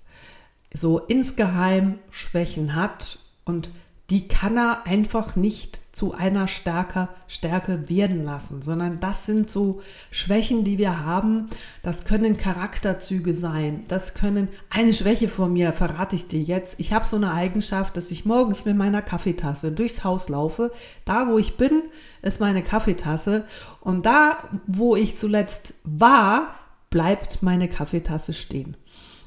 so 0.73 0.99
insgeheim 0.99 1.99
Schwächen 2.09 2.75
hat 2.75 3.19
und 3.45 3.69
die 4.09 4.27
kann 4.27 4.57
er 4.57 4.85
einfach 4.85 5.35
nicht 5.35 5.81
zu 5.95 6.13
einer 6.13 6.49
Stärke, 6.49 7.07
Stärke 7.25 7.89
werden 7.89 8.25
lassen, 8.25 8.61
sondern 8.61 8.99
das 8.99 9.25
sind 9.25 9.49
so 9.49 9.81
Schwächen, 10.11 10.65
die 10.65 10.77
wir 10.77 11.05
haben. 11.05 11.47
Das 11.83 12.03
können 12.03 12.35
Charakterzüge 12.35 13.33
sein. 13.33 13.85
Das 13.87 14.13
können 14.13 14.49
eine 14.69 14.93
Schwäche 14.93 15.29
von 15.29 15.53
mir, 15.53 15.71
verrate 15.71 16.17
ich 16.17 16.27
dir 16.27 16.41
jetzt. 16.41 16.75
Ich 16.81 16.91
habe 16.91 17.05
so 17.05 17.15
eine 17.15 17.31
Eigenschaft, 17.31 17.95
dass 17.95 18.11
ich 18.11 18.25
morgens 18.25 18.65
mit 18.65 18.75
meiner 18.75 19.01
Kaffeetasse 19.01 19.71
durchs 19.71 20.03
Haus 20.03 20.27
laufe. 20.27 20.73
Da, 21.05 21.29
wo 21.29 21.37
ich 21.37 21.55
bin, 21.55 21.83
ist 22.21 22.41
meine 22.41 22.61
Kaffeetasse. 22.61 23.45
Und 23.79 24.05
da, 24.05 24.39
wo 24.67 24.97
ich 24.97 25.15
zuletzt 25.15 25.75
war, 25.85 26.55
bleibt 26.89 27.41
meine 27.41 27.69
Kaffeetasse 27.69 28.33
stehen. 28.33 28.75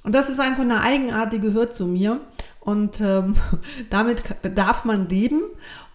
Und 0.03 0.15
das 0.15 0.29
ist 0.29 0.39
einfach 0.39 0.63
eine 0.63 0.83
Eigenart, 0.83 1.33
die 1.33 1.41
gehört 1.41 1.75
zu 1.75 1.87
mir. 1.87 2.21
Und 2.61 3.01
ähm, 3.01 3.37
damit 3.91 4.23
darf 4.55 4.85
man 4.85 5.09
leben. 5.09 5.41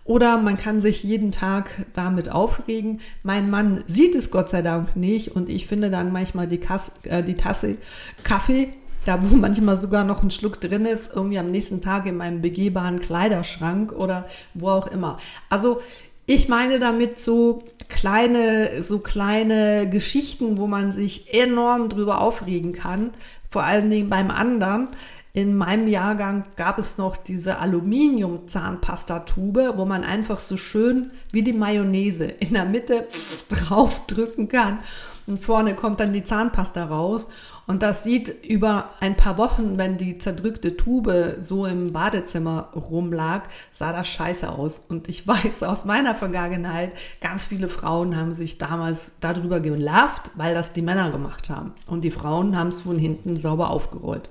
Oder 0.06 0.38
man 0.38 0.58
kann 0.58 0.82
sich 0.82 1.04
jeden 1.04 1.32
Tag 1.32 1.86
damit 1.94 2.30
aufregen. 2.30 3.00
Mein 3.24 3.50
Mann 3.50 3.84
sieht 3.88 4.16
es 4.16 4.32
Gott 4.32 4.50
sei 4.50 4.62
Dank 4.62 4.96
nicht 4.96 5.36
und 5.36 5.50
ich 5.50 5.66
finde 5.66 5.90
dann 5.90 6.12
manchmal 6.12 6.48
die, 6.48 6.58
Kasse, 6.58 6.92
äh, 7.04 7.24
die 7.24 7.36
Tasse 7.36 7.78
Kaffee, 8.24 8.70
da 9.06 9.20
wo 9.22 9.36
manchmal 9.36 9.78
sogar 9.78 10.04
noch 10.04 10.22
ein 10.22 10.32
Schluck 10.32 10.60
drin 10.60 10.86
ist, 10.86 11.12
irgendwie 11.16 11.40
am 11.40 11.52
nächsten 11.52 11.82
Tag 11.82 12.06
in 12.06 12.18
meinem 12.18 12.42
begehbaren 12.42 13.00
Kleiderschrank 13.00 13.94
oder 13.94 14.26
wo 14.54 14.70
auch 14.70 14.88
immer. 14.88 15.18
Also 15.50 15.82
ich 16.26 16.50
meine 16.50 16.80
damit 16.80 17.20
so 17.20 17.64
kleine, 17.90 18.84
so 18.84 19.00
kleine 19.00 19.90
Geschichten, 19.90 20.58
wo 20.58 20.68
man 20.68 20.92
sich 20.92 21.34
enorm 21.34 21.90
drüber 21.90 22.20
aufregen 22.20 22.74
kann, 22.74 23.12
vor 23.50 23.64
allen 23.64 23.90
Dingen 23.90 24.10
beim 24.10 24.32
anderen. 24.32 24.90
In 25.36 25.56
meinem 25.56 25.88
Jahrgang 25.88 26.44
gab 26.58 26.78
es 26.78 27.00
noch 27.00 27.18
diese 27.18 27.58
Aluminium-Zahnpastatube, 27.58 29.74
wo 29.78 29.86
man 29.86 30.04
einfach 30.04 30.38
so 30.38 30.58
schön 30.58 31.10
wie 31.32 31.42
die 31.42 31.54
Mayonnaise 31.54 32.26
in 32.26 32.54
der 32.54 32.66
Mitte 32.66 33.08
draufdrücken 33.50 34.48
kann 34.48 34.78
und 35.26 35.40
vorne 35.40 35.76
kommt 35.76 36.00
dann 36.00 36.14
die 36.14 36.24
Zahnpasta 36.24 36.86
raus. 36.86 37.28
Und 37.66 37.82
das 37.82 38.04
sieht 38.04 38.44
über 38.44 38.92
ein 39.00 39.16
paar 39.16 39.38
Wochen, 39.38 39.78
wenn 39.78 39.98
die 39.98 40.18
zerdrückte 40.18 40.76
Tube 40.76 41.38
so 41.40 41.66
im 41.66 41.94
Badezimmer 41.94 42.70
rumlag, 42.76 43.44
sah 43.72 43.94
das 43.94 44.08
scheiße 44.08 44.50
aus. 44.50 44.80
Und 44.80 45.08
ich 45.08 45.26
weiß 45.28 45.64
aus 45.64 45.86
meiner 45.86 46.16
Vergangenheit, 46.16 46.92
ganz 47.22 47.46
viele 47.46 47.70
Frauen 47.70 48.18
haben 48.18 48.34
sich 48.34 48.58
damals 48.58 49.14
darüber 49.22 49.60
gelauft, 49.60 50.32
weil 50.36 50.54
das 50.54 50.74
die 50.74 50.82
Männer 50.82 51.12
gemacht 51.12 51.50
haben. 51.50 51.74
Und 51.88 52.04
die 52.04 52.12
Frauen 52.12 52.58
haben 52.58 52.68
es 52.68 52.82
von 52.82 53.00
hinten 53.00 53.38
sauber 53.38 53.70
aufgerollt. 53.70 54.30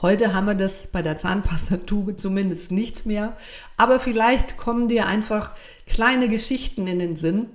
Heute 0.00 0.32
haben 0.32 0.46
wir 0.46 0.54
das 0.54 0.86
bei 0.86 1.02
der 1.02 1.16
Zahnpastatube 1.16 2.16
zumindest 2.16 2.70
nicht 2.70 3.04
mehr. 3.04 3.36
Aber 3.76 3.98
vielleicht 3.98 4.56
kommen 4.56 4.86
dir 4.86 5.06
einfach 5.06 5.50
kleine 5.88 6.28
Geschichten 6.28 6.86
in 6.86 7.00
den 7.00 7.16
Sinn, 7.16 7.46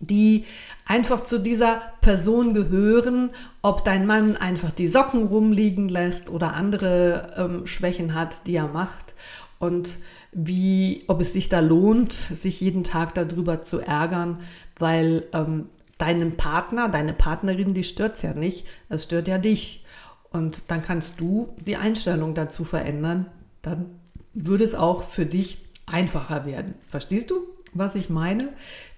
die 0.00 0.46
einfach 0.86 1.24
zu 1.24 1.38
dieser 1.38 1.80
Person 2.00 2.54
gehören, 2.54 3.30
ob 3.62 3.84
dein 3.84 4.06
Mann 4.06 4.36
einfach 4.36 4.72
die 4.72 4.88
Socken 4.88 5.24
rumliegen 5.26 5.88
lässt 5.88 6.30
oder 6.30 6.54
andere 6.54 7.34
ähm, 7.36 7.66
Schwächen 7.66 8.14
hat, 8.14 8.46
die 8.46 8.56
er 8.56 8.68
macht 8.68 9.14
und 9.58 9.96
wie, 10.32 11.04
ob 11.06 11.20
es 11.20 11.32
sich 11.32 11.48
da 11.48 11.60
lohnt, 11.60 12.12
sich 12.12 12.60
jeden 12.60 12.84
Tag 12.84 13.14
darüber 13.14 13.62
zu 13.62 13.80
ärgern, 13.80 14.38
weil 14.78 15.24
ähm, 15.32 15.66
deinen 15.98 16.36
Partner, 16.36 16.88
deine 16.88 17.12
Partnerin, 17.12 17.74
die 17.74 17.84
stört 17.84 18.16
es 18.16 18.22
ja 18.22 18.32
nicht, 18.32 18.66
es 18.88 19.04
stört 19.04 19.28
ja 19.28 19.38
dich. 19.38 19.84
Und 20.30 20.70
dann 20.70 20.82
kannst 20.82 21.20
du 21.20 21.52
die 21.66 21.76
Einstellung 21.76 22.34
dazu 22.34 22.64
verändern. 22.64 23.26
Dann 23.62 23.86
würde 24.32 24.62
es 24.64 24.76
auch 24.76 25.02
für 25.02 25.26
dich 25.26 25.66
einfacher 25.86 26.46
werden. 26.46 26.74
Verstehst 26.88 27.32
du, 27.32 27.48
was 27.72 27.94
ich 27.94 28.10
meine? 28.10 28.48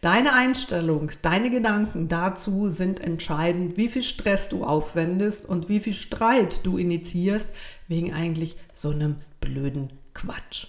Deine 0.00 0.32
Einstellung, 0.34 1.10
deine 1.22 1.50
Gedanken 1.50 2.08
dazu 2.08 2.70
sind 2.70 3.00
entscheidend, 3.00 3.76
wie 3.76 3.88
viel 3.88 4.02
Stress 4.02 4.48
du 4.48 4.64
aufwendest 4.64 5.46
und 5.46 5.68
wie 5.68 5.80
viel 5.80 5.92
Streit 5.92 6.60
du 6.64 6.76
initiierst 6.76 7.48
wegen 7.88 8.12
eigentlich 8.12 8.56
so 8.74 8.90
einem 8.90 9.16
blöden 9.40 9.90
Quatsch. 10.14 10.66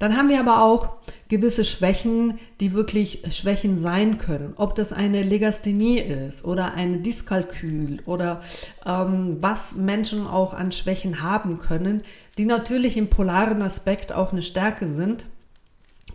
Dann 0.00 0.16
haben 0.16 0.30
wir 0.30 0.40
aber 0.40 0.62
auch 0.62 0.94
gewisse 1.28 1.62
Schwächen, 1.62 2.38
die 2.58 2.72
wirklich 2.72 3.22
Schwächen 3.30 3.76
sein 3.78 4.16
können. 4.16 4.54
Ob 4.56 4.74
das 4.74 4.94
eine 4.94 5.22
Legasthenie 5.22 5.98
ist 5.98 6.42
oder 6.42 6.72
eine 6.72 7.00
Dyskalkül 7.00 7.98
oder 8.06 8.40
ähm, 8.86 9.36
was 9.40 9.74
Menschen 9.74 10.26
auch 10.26 10.54
an 10.54 10.72
Schwächen 10.72 11.22
haben 11.22 11.58
können, 11.58 12.02
die 12.38 12.46
natürlich 12.46 12.96
im 12.96 13.08
polaren 13.08 13.60
Aspekt 13.60 14.10
auch 14.14 14.32
eine 14.32 14.40
Stärke 14.40 14.88
sind. 14.88 15.26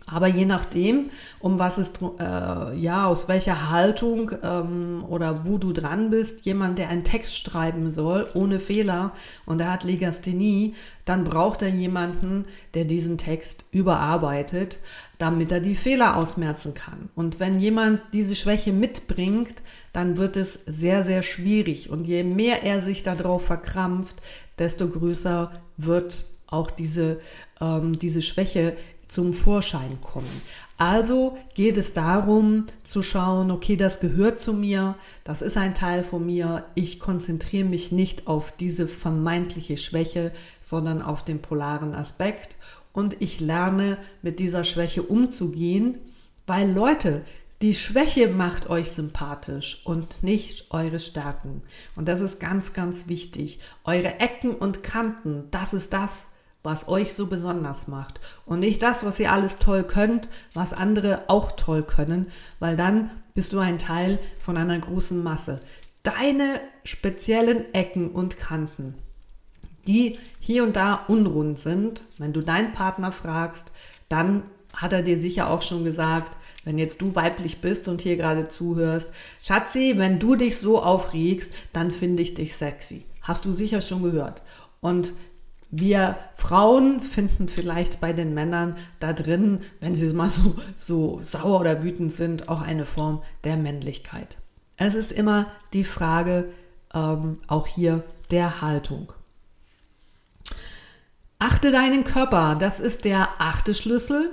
Aber 0.06 0.28
je 0.28 0.44
nachdem, 0.44 1.10
um 1.40 1.58
was 1.58 1.78
es, 1.78 1.90
äh, 2.20 2.78
ja, 2.78 3.06
aus 3.06 3.26
welcher 3.26 3.70
Haltung 3.70 4.30
ähm, 4.42 5.04
oder 5.08 5.44
wo 5.44 5.58
du 5.58 5.72
dran 5.72 6.10
bist, 6.10 6.46
jemand, 6.46 6.78
der 6.78 6.88
einen 6.88 7.02
Text 7.02 7.36
schreiben 7.36 7.90
soll, 7.90 8.28
ohne 8.34 8.60
Fehler, 8.60 9.12
und 9.46 9.60
er 9.60 9.72
hat 9.72 9.82
Legasthenie, 9.82 10.74
dann 11.04 11.24
braucht 11.24 11.62
er 11.62 11.70
jemanden, 11.70 12.44
der 12.74 12.84
diesen 12.84 13.18
Text 13.18 13.64
überarbeitet, 13.72 14.78
damit 15.18 15.50
er 15.50 15.60
die 15.60 15.74
Fehler 15.74 16.16
ausmerzen 16.16 16.74
kann. 16.74 17.08
Und 17.16 17.40
wenn 17.40 17.58
jemand 17.58 18.00
diese 18.12 18.36
Schwäche 18.36 18.72
mitbringt, 18.72 19.62
dann 19.92 20.18
wird 20.18 20.36
es 20.36 20.60
sehr, 20.66 21.02
sehr 21.02 21.22
schwierig. 21.22 21.90
Und 21.90 22.06
je 22.06 22.22
mehr 22.22 22.62
er 22.62 22.80
sich 22.80 23.02
darauf 23.02 23.46
verkrampft, 23.46 24.16
desto 24.58 24.88
größer 24.88 25.52
wird 25.78 26.26
auch 26.46 26.70
diese, 26.70 27.20
ähm, 27.60 27.98
diese 27.98 28.22
Schwäche 28.22 28.76
zum 29.08 29.32
Vorschein 29.32 29.98
kommen. 30.02 30.42
Also 30.78 31.38
geht 31.54 31.78
es 31.78 31.94
darum 31.94 32.66
zu 32.84 33.02
schauen, 33.02 33.50
okay, 33.50 33.76
das 33.76 34.00
gehört 34.00 34.40
zu 34.40 34.52
mir, 34.52 34.94
das 35.24 35.40
ist 35.40 35.56
ein 35.56 35.74
Teil 35.74 36.02
von 36.02 36.26
mir, 36.26 36.64
ich 36.74 37.00
konzentriere 37.00 37.66
mich 37.66 37.92
nicht 37.92 38.26
auf 38.26 38.52
diese 38.52 38.86
vermeintliche 38.86 39.78
Schwäche, 39.78 40.32
sondern 40.60 41.00
auf 41.00 41.24
den 41.24 41.40
polaren 41.40 41.94
Aspekt 41.94 42.56
und 42.92 43.20
ich 43.22 43.40
lerne 43.40 43.96
mit 44.20 44.38
dieser 44.38 44.64
Schwäche 44.64 45.02
umzugehen, 45.02 45.96
weil 46.46 46.70
Leute, 46.70 47.22
die 47.62 47.74
Schwäche 47.74 48.28
macht 48.28 48.68
euch 48.68 48.90
sympathisch 48.90 49.80
und 49.86 50.22
nicht 50.22 50.70
eure 50.70 51.00
Stärken. 51.00 51.62
Und 51.94 52.06
das 52.06 52.20
ist 52.20 52.38
ganz, 52.38 52.74
ganz 52.74 53.08
wichtig. 53.08 53.60
Eure 53.84 54.20
Ecken 54.20 54.54
und 54.54 54.82
Kanten, 54.82 55.44
das 55.50 55.72
ist 55.72 55.94
das, 55.94 56.26
was 56.66 56.88
euch 56.88 57.14
so 57.14 57.28
besonders 57.28 57.88
macht. 57.88 58.20
Und 58.44 58.60
nicht 58.60 58.82
das, 58.82 59.06
was 59.06 59.18
ihr 59.20 59.32
alles 59.32 59.56
toll 59.58 59.84
könnt, 59.84 60.28
was 60.52 60.74
andere 60.74 61.24
auch 61.28 61.52
toll 61.52 61.82
können, 61.82 62.26
weil 62.58 62.76
dann 62.76 63.10
bist 63.34 63.52
du 63.52 63.60
ein 63.60 63.78
Teil 63.78 64.18
von 64.38 64.56
einer 64.56 64.78
großen 64.78 65.22
Masse. 65.22 65.60
Deine 66.02 66.60
speziellen 66.84 67.72
Ecken 67.72 68.10
und 68.10 68.36
Kanten, 68.36 68.94
die 69.86 70.18
hier 70.40 70.64
und 70.64 70.76
da 70.76 71.04
unrund 71.06 71.60
sind, 71.60 72.02
wenn 72.18 72.32
du 72.32 72.42
deinen 72.42 72.72
Partner 72.72 73.12
fragst, 73.12 73.70
dann 74.08 74.42
hat 74.74 74.92
er 74.92 75.02
dir 75.02 75.18
sicher 75.18 75.48
auch 75.48 75.62
schon 75.62 75.84
gesagt, 75.84 76.36
wenn 76.64 76.78
jetzt 76.78 77.00
du 77.00 77.14
weiblich 77.14 77.60
bist 77.60 77.86
und 77.86 78.02
hier 78.02 78.16
gerade 78.16 78.48
zuhörst, 78.48 79.12
Schatzi, 79.40 79.94
wenn 79.96 80.18
du 80.18 80.34
dich 80.34 80.58
so 80.58 80.82
aufregst, 80.82 81.52
dann 81.72 81.92
finde 81.92 82.22
ich 82.22 82.34
dich 82.34 82.56
sexy. 82.56 83.04
Hast 83.22 83.44
du 83.44 83.52
sicher 83.52 83.80
schon 83.80 84.02
gehört. 84.02 84.42
Und 84.80 85.12
wir 85.78 86.16
Frauen 86.34 87.00
finden 87.00 87.48
vielleicht 87.48 88.00
bei 88.00 88.12
den 88.12 88.34
Männern 88.34 88.76
da 89.00 89.12
drin, 89.12 89.60
wenn 89.80 89.94
sie 89.94 90.12
mal 90.12 90.30
so, 90.30 90.56
so 90.76 91.18
sauer 91.20 91.60
oder 91.60 91.82
wütend 91.82 92.12
sind, 92.12 92.48
auch 92.48 92.62
eine 92.62 92.86
Form 92.86 93.22
der 93.44 93.56
Männlichkeit. 93.56 94.38
Es 94.76 94.94
ist 94.94 95.12
immer 95.12 95.46
die 95.72 95.84
Frage, 95.84 96.52
ähm, 96.94 97.38
auch 97.46 97.66
hier 97.66 98.04
der 98.30 98.60
Haltung. 98.60 99.12
Achte 101.38 101.70
deinen 101.70 102.04
Körper, 102.04 102.56
das 102.58 102.80
ist 102.80 103.04
der 103.04 103.28
achte 103.38 103.74
Schlüssel 103.74 104.30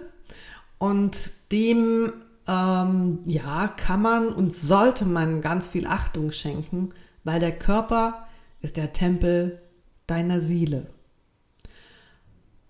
und 0.78 1.32
dem 1.52 2.14
ähm, 2.48 3.20
ja, 3.26 3.68
kann 3.68 4.02
man 4.02 4.30
und 4.30 4.54
sollte 4.54 5.06
man 5.06 5.42
ganz 5.42 5.68
viel 5.68 5.88
Achtung 5.88 6.32
schenken, 6.32 6.90
weil 7.24 7.40
der 7.40 7.58
Körper 7.58 8.28
ist 8.62 8.78
der 8.78 8.94
Tempel 8.94 9.62
deiner 10.08 10.40
Seele. 10.40 10.88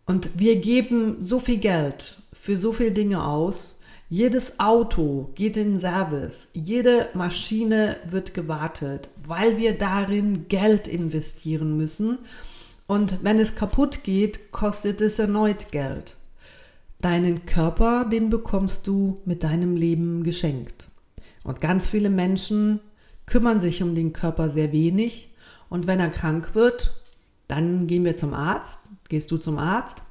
Und 0.06 0.40
wir 0.40 0.58
geben 0.58 1.18
so 1.20 1.40
viel 1.40 1.58
Geld 1.58 2.22
für 2.34 2.58
so 2.58 2.74
viele 2.74 2.92
Dinge 2.92 3.26
aus. 3.26 3.76
Jedes 4.10 4.60
Auto 4.60 5.30
geht 5.34 5.58
in 5.58 5.80
Service, 5.80 6.50
jede 6.54 7.10
Maschine 7.14 7.98
wird 8.10 8.34
gewartet, 8.34 9.10
weil 9.26 9.58
wir 9.58 9.78
darin 9.78 10.48
Geld 10.50 10.88
investieren 10.88 11.78
müssen. 11.78 12.20
Und 12.86 13.24
wenn 13.24 13.40
es 13.40 13.56
kaputt 13.56 14.04
geht, 14.04 14.52
kostet 14.52 15.02
es 15.02 15.18
erneut 15.18 15.72
Geld. 15.72 16.18
Deinen 17.02 17.46
Körper, 17.46 18.06
den 18.06 18.30
bekommst 18.30 18.88
du 18.88 19.20
mit 19.26 19.44
deinem 19.44 19.76
Leben 19.76 20.24
geschenkt. 20.24 20.90
Und 21.44 21.60
ganz 21.60 21.88
viele 21.88 22.10
Menschen 22.10 22.82
kümmern 23.26 23.60
sich 23.60 23.82
um 23.82 23.96
den 23.96 24.14
Körper 24.14 24.50
sehr 24.50 24.72
wenig. 24.72 25.30
Und 25.70 25.88
wenn 25.88 26.00
er 26.00 26.10
krank 26.10 26.56
wird, 26.56 26.94
dann 27.48 27.88
gehen 27.88 28.06
wir 28.06 28.16
zum 28.16 28.34
Arzt, 28.34 28.80
gehst 29.10 29.32
du 29.32 29.38
zum 29.38 29.58
Arzt. 29.58 30.04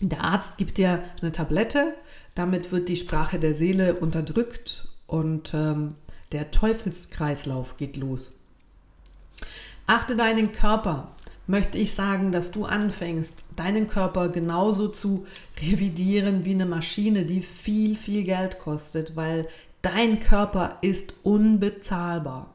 Der 0.00 0.22
Arzt 0.22 0.58
gibt 0.58 0.78
dir 0.78 1.02
eine 1.20 1.32
Tablette, 1.32 1.94
damit 2.34 2.70
wird 2.72 2.88
die 2.88 2.96
Sprache 2.96 3.38
der 3.38 3.54
Seele 3.54 3.94
unterdrückt 3.94 4.88
und 5.06 5.54
ähm, 5.54 5.94
der 6.32 6.50
Teufelskreislauf 6.50 7.76
geht 7.76 7.96
los. 7.96 8.32
Achte 9.86 10.16
deinen 10.16 10.52
Körper, 10.52 11.12
möchte 11.46 11.78
ich 11.78 11.94
sagen, 11.94 12.32
dass 12.32 12.50
du 12.50 12.64
anfängst, 12.64 13.44
deinen 13.54 13.86
Körper 13.86 14.28
genauso 14.28 14.88
zu 14.88 15.26
revidieren 15.62 16.44
wie 16.44 16.54
eine 16.54 16.66
Maschine, 16.66 17.24
die 17.24 17.40
viel, 17.40 17.96
viel 17.96 18.24
Geld 18.24 18.58
kostet, 18.58 19.16
weil 19.16 19.46
dein 19.82 20.20
Körper 20.20 20.78
ist 20.80 21.14
unbezahlbar. 21.22 22.52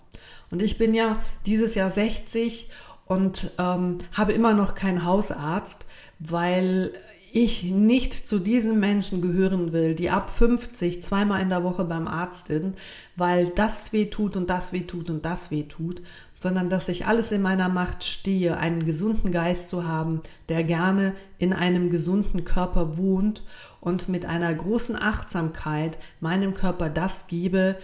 Und 0.49 0.61
ich 0.61 0.77
bin 0.77 0.93
ja 0.93 1.21
dieses 1.45 1.75
Jahr 1.75 1.89
60 1.89 2.69
und 3.11 3.51
ähm, 3.59 3.97
habe 4.13 4.31
immer 4.31 4.53
noch 4.53 4.73
keinen 4.73 5.03
Hausarzt, 5.03 5.85
weil 6.19 6.93
ich 7.33 7.63
nicht 7.63 8.13
zu 8.13 8.39
diesen 8.39 8.79
Menschen 8.79 9.21
gehören 9.21 9.73
will, 9.73 9.95
die 9.95 10.09
ab 10.09 10.29
50 10.29 11.03
zweimal 11.03 11.41
in 11.41 11.49
der 11.49 11.65
Woche 11.65 11.83
beim 11.83 12.07
Arzt 12.07 12.47
sind, 12.47 12.77
weil 13.17 13.49
das 13.49 13.91
weh 13.91 14.05
tut 14.05 14.37
und 14.37 14.49
das 14.49 14.71
weh 14.71 14.83
tut 14.83 15.09
und 15.09 15.25
das 15.25 15.51
weh 15.51 15.63
tut, 15.63 16.01
sondern 16.37 16.69
dass 16.69 16.87
ich 16.87 17.05
alles 17.05 17.33
in 17.33 17.41
meiner 17.41 17.67
Macht 17.67 18.05
stehe, 18.05 18.55
einen 18.55 18.85
gesunden 18.85 19.33
Geist 19.33 19.67
zu 19.67 19.85
haben, 19.85 20.21
der 20.47 20.63
gerne 20.63 21.13
in 21.37 21.51
einem 21.51 21.89
gesunden 21.89 22.45
Körper 22.45 22.97
wohnt 22.97 23.43
und 23.81 24.07
mit 24.07 24.25
einer 24.25 24.53
großen 24.53 24.95
Achtsamkeit 24.95 25.97
meinem 26.21 26.53
Körper 26.53 26.89
das 26.89 27.27
gebe, 27.27 27.75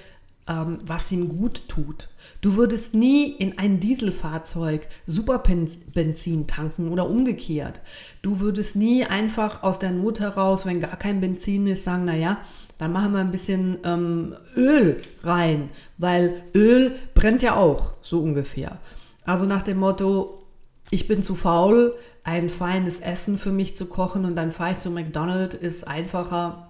was 0.47 1.11
ihm 1.11 1.29
gut 1.29 1.67
tut. 1.67 2.07
Du 2.41 2.55
würdest 2.55 2.93
nie 2.93 3.31
in 3.31 3.57
ein 3.57 3.79
Dieselfahrzeug 3.79 4.87
Superbenzin 5.05 6.47
tanken 6.47 6.89
oder 6.89 7.09
umgekehrt. 7.09 7.81
Du 8.21 8.39
würdest 8.39 8.75
nie 8.75 9.05
einfach 9.05 9.63
aus 9.63 9.79
der 9.79 9.91
Not 9.91 10.19
heraus, 10.19 10.65
wenn 10.65 10.79
gar 10.79 10.95
kein 10.97 11.19
Benzin 11.19 11.67
ist, 11.67 11.83
sagen, 11.83 12.05
naja, 12.05 12.37
dann 12.77 12.93
machen 12.93 13.13
wir 13.13 13.19
ein 13.19 13.31
bisschen 13.31 13.79
ähm, 13.83 14.35
Öl 14.55 15.01
rein, 15.23 15.69
weil 15.97 16.43
Öl 16.53 16.95
brennt 17.15 17.41
ja 17.41 17.55
auch, 17.55 17.93
so 18.01 18.19
ungefähr. 18.19 18.77
Also 19.25 19.45
nach 19.45 19.63
dem 19.63 19.79
Motto, 19.79 20.43
ich 20.89 21.07
bin 21.07 21.23
zu 21.23 21.35
faul, 21.35 21.95
ein 22.23 22.49
feines 22.49 22.99
Essen 22.99 23.37
für 23.37 23.51
mich 23.51 23.75
zu 23.75 23.87
kochen 23.87 24.25
und 24.25 24.35
dann 24.35 24.51
fahre 24.51 24.73
ich 24.73 24.79
zu 24.79 24.91
McDonald's, 24.91 25.55
ist 25.55 25.87
einfacher 25.87 26.69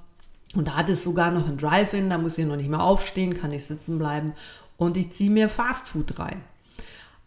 und 0.56 0.68
da 0.68 0.76
hat 0.76 0.90
es 0.90 1.04
sogar 1.04 1.32
noch 1.32 1.48
ein 1.48 1.58
Drive-In, 1.58 2.10
da 2.10 2.18
muss 2.18 2.38
ich 2.38 2.46
noch 2.46 2.56
nicht 2.56 2.70
mehr 2.70 2.82
aufstehen, 2.82 3.34
kann 3.34 3.52
ich 3.52 3.66
sitzen 3.66 3.98
bleiben 3.98 4.34
und 4.78 4.98
ich 4.98 5.12
ziehe 5.12 5.30
mir 5.30 5.50
Fastfood 5.50 6.20
rein. 6.20 6.42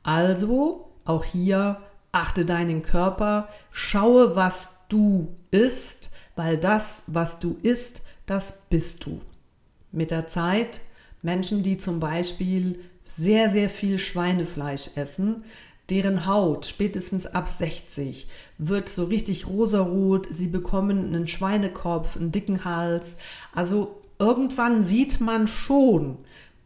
Also 0.02 0.90
auch 1.04 1.24
hier 1.24 1.80
achte 2.12 2.44
deinen 2.44 2.82
Körper, 2.82 3.48
schaue, 3.70 4.36
was 4.36 4.70
du 4.88 5.34
isst, 5.50 6.10
weil 6.36 6.56
das, 6.56 7.04
was 7.06 7.38
du 7.38 7.58
isst, 7.62 8.02
das 8.26 8.62
bist 8.70 9.04
du. 9.04 9.20
Mit 9.92 10.10
der 10.10 10.26
Zeit, 10.26 10.80
Menschen, 11.22 11.62
die 11.62 11.78
zum 11.78 12.00
Beispiel 12.00 12.80
sehr, 13.04 13.50
sehr 13.50 13.68
viel 13.68 13.98
Schweinefleisch 13.98 14.90
essen, 14.94 15.44
deren 15.90 16.26
Haut 16.26 16.66
spätestens 16.66 17.26
ab 17.26 17.48
60 17.48 18.28
wird 18.58 18.88
so 18.88 19.04
richtig 19.04 19.48
rosarot, 19.48 20.28
sie 20.30 20.46
bekommen 20.46 21.06
einen 21.06 21.26
Schweinekopf, 21.26 22.16
einen 22.16 22.32
dicken 22.32 22.64
Hals. 22.64 23.16
Also 23.54 24.00
irgendwann 24.18 24.84
sieht 24.84 25.20
man 25.20 25.48
schon, 25.48 26.18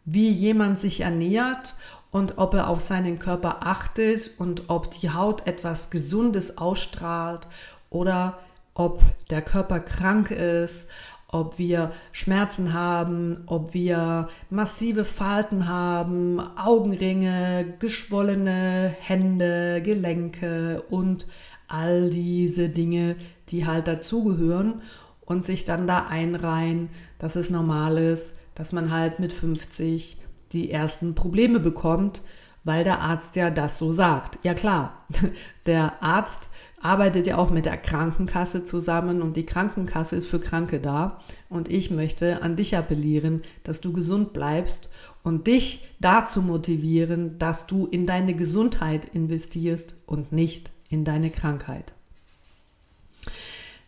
wie 0.05 0.29
jemand 0.29 0.79
sich 0.79 1.01
ernährt 1.01 1.75
und 2.11 2.37
ob 2.37 2.53
er 2.53 2.69
auf 2.69 2.81
seinen 2.81 3.17
Körper 3.19 3.65
achtet 3.65 4.31
und 4.37 4.69
ob 4.69 4.91
die 4.91 5.09
Haut 5.09 5.47
etwas 5.47 5.89
Gesundes 5.89 6.57
ausstrahlt 6.57 7.47
oder 7.89 8.39
ob 8.75 9.01
der 9.29 9.41
Körper 9.41 9.79
krank 9.79 10.31
ist, 10.31 10.87
ob 11.27 11.57
wir 11.57 11.91
Schmerzen 12.11 12.73
haben, 12.73 13.43
ob 13.47 13.73
wir 13.73 14.27
massive 14.49 15.03
Falten 15.03 15.67
haben, 15.67 16.39
Augenringe, 16.39 17.75
geschwollene 17.79 18.95
Hände, 18.99 19.81
Gelenke 19.83 20.83
und 20.89 21.25
all 21.67 22.09
diese 22.09 22.69
Dinge, 22.69 23.15
die 23.49 23.65
halt 23.65 23.87
dazugehören 23.87 24.81
und 25.25 25.45
sich 25.45 25.65
dann 25.65 25.87
da 25.87 26.05
einreihen, 26.07 26.89
dass 27.19 27.35
es 27.35 27.49
normal 27.49 27.97
ist, 27.97 28.35
dass 28.53 28.71
man 28.71 28.91
halt 28.91 29.19
mit 29.19 29.33
50 29.33 30.17
die 30.51 30.71
ersten 30.71 31.15
Probleme 31.15 31.59
bekommt, 31.59 32.21
weil 32.63 32.83
der 32.83 33.01
Arzt 33.01 33.35
ja 33.35 33.49
das 33.49 33.77
so 33.77 33.91
sagt. 33.91 34.39
Ja 34.43 34.53
klar, 34.53 35.05
der 35.65 36.01
Arzt 36.01 36.49
arbeitet 36.81 37.27
ja 37.27 37.37
auch 37.37 37.49
mit 37.49 37.65
der 37.65 37.77
Krankenkasse 37.77 38.65
zusammen 38.65 39.21
und 39.21 39.37
die 39.37 39.45
Krankenkasse 39.45 40.15
ist 40.15 40.27
für 40.27 40.39
Kranke 40.39 40.79
da. 40.79 41.21
Und 41.49 41.69
ich 41.69 41.91
möchte 41.91 42.41
an 42.41 42.55
dich 42.55 42.77
appellieren, 42.77 43.41
dass 43.63 43.81
du 43.81 43.91
gesund 43.91 44.33
bleibst 44.33 44.89
und 45.23 45.47
dich 45.47 45.87
dazu 45.99 46.41
motivieren, 46.41 47.39
dass 47.39 47.65
du 47.65 47.87
in 47.87 48.05
deine 48.05 48.35
Gesundheit 48.35 49.05
investierst 49.05 49.95
und 50.05 50.31
nicht 50.31 50.71
in 50.89 51.03
deine 51.03 51.31
Krankheit. 51.31 51.93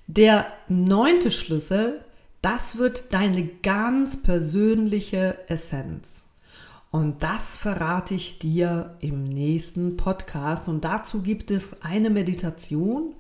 Der 0.08 0.48
neunte 0.68 1.32
Schlüssel, 1.32 2.04
das 2.42 2.78
wird 2.78 3.14
deine 3.14 3.46
ganz 3.46 4.24
persönliche 4.24 5.38
Essenz. 5.48 6.27
Und 6.90 7.22
das 7.22 7.58
verrate 7.58 8.14
ich 8.14 8.40
dir 8.40 8.96
im 9.02 9.26
nächsten 9.26 9.98
Podcast. 9.98 10.70
Und 10.70 10.86
dazu 10.86 11.22
gibt 11.22 11.52
es 11.52 11.82
eine 11.82 12.10
Meditation, 12.10 13.16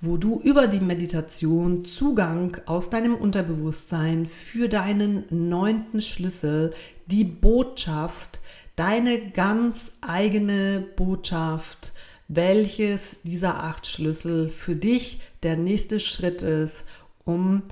wo 0.00 0.16
du 0.16 0.40
über 0.40 0.66
die 0.66 0.80
Meditation 0.80 1.84
Zugang 1.84 2.56
aus 2.66 2.90
deinem 2.90 3.14
Unterbewusstsein 3.14 4.26
für 4.26 4.68
deinen 4.68 5.24
neunten 5.30 6.00
Schlüssel, 6.00 6.74
die 7.06 7.24
Botschaft, 7.24 8.40
deine 8.76 9.30
ganz 9.30 9.96
eigene 10.00 10.84
Botschaft, 10.96 11.92
welches 12.26 13.22
dieser 13.22 13.62
acht 13.62 13.86
Schlüssel 13.86 14.48
für 14.48 14.74
dich 14.74 15.20
der 15.42 15.56
nächste 15.56 16.00
Schritt 16.00 16.42
ist, 16.42 16.84
um 17.24 17.62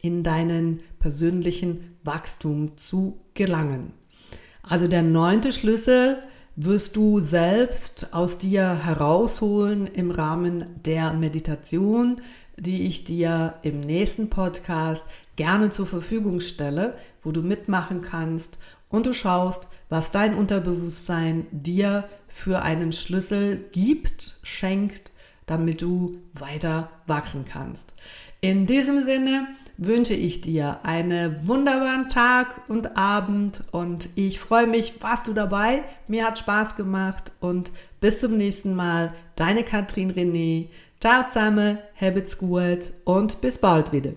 in 0.00 0.22
deinen 0.22 0.80
persönlichen 0.98 1.96
Wachstum 2.04 2.76
zu 2.76 3.20
gelangen. 3.34 4.01
Also 4.62 4.88
der 4.88 5.02
neunte 5.02 5.52
Schlüssel 5.52 6.18
wirst 6.54 6.96
du 6.96 7.20
selbst 7.20 8.12
aus 8.12 8.38
dir 8.38 8.84
herausholen 8.84 9.86
im 9.86 10.10
Rahmen 10.10 10.66
der 10.84 11.12
Meditation, 11.12 12.20
die 12.56 12.82
ich 12.82 13.04
dir 13.04 13.54
im 13.62 13.80
nächsten 13.80 14.28
Podcast 14.28 15.04
gerne 15.36 15.70
zur 15.70 15.86
Verfügung 15.86 16.40
stelle, 16.40 16.94
wo 17.22 17.32
du 17.32 17.42
mitmachen 17.42 18.02
kannst 18.02 18.58
und 18.88 19.06
du 19.06 19.14
schaust, 19.14 19.68
was 19.88 20.10
dein 20.10 20.34
Unterbewusstsein 20.34 21.46
dir 21.50 22.04
für 22.28 22.62
einen 22.62 22.92
Schlüssel 22.92 23.64
gibt, 23.72 24.38
schenkt, 24.42 25.10
damit 25.46 25.82
du 25.82 26.12
weiter 26.34 26.90
wachsen 27.06 27.44
kannst. 27.46 27.94
In 28.40 28.66
diesem 28.66 29.04
Sinne 29.04 29.48
wünsche 29.76 30.14
ich 30.14 30.40
dir 30.40 30.80
einen 30.84 31.46
wunderbaren 31.46 32.08
Tag 32.08 32.62
und 32.68 32.96
Abend 32.96 33.64
und 33.72 34.08
ich 34.14 34.40
freue 34.40 34.66
mich, 34.66 35.02
warst 35.02 35.26
du 35.26 35.32
dabei. 35.32 35.82
Mir 36.08 36.26
hat 36.26 36.38
Spaß 36.38 36.76
gemacht 36.76 37.32
und 37.40 37.70
bis 38.00 38.18
zum 38.18 38.36
nächsten 38.36 38.74
Mal. 38.74 39.12
Deine 39.36 39.64
Katrin 39.64 40.12
René. 40.12 40.68
Ciao 41.00 41.24
zusammen, 41.30 41.78
habt's 42.00 42.38
gut 42.38 42.92
und 43.04 43.40
bis 43.40 43.58
bald 43.58 43.92
wieder. 43.92 44.12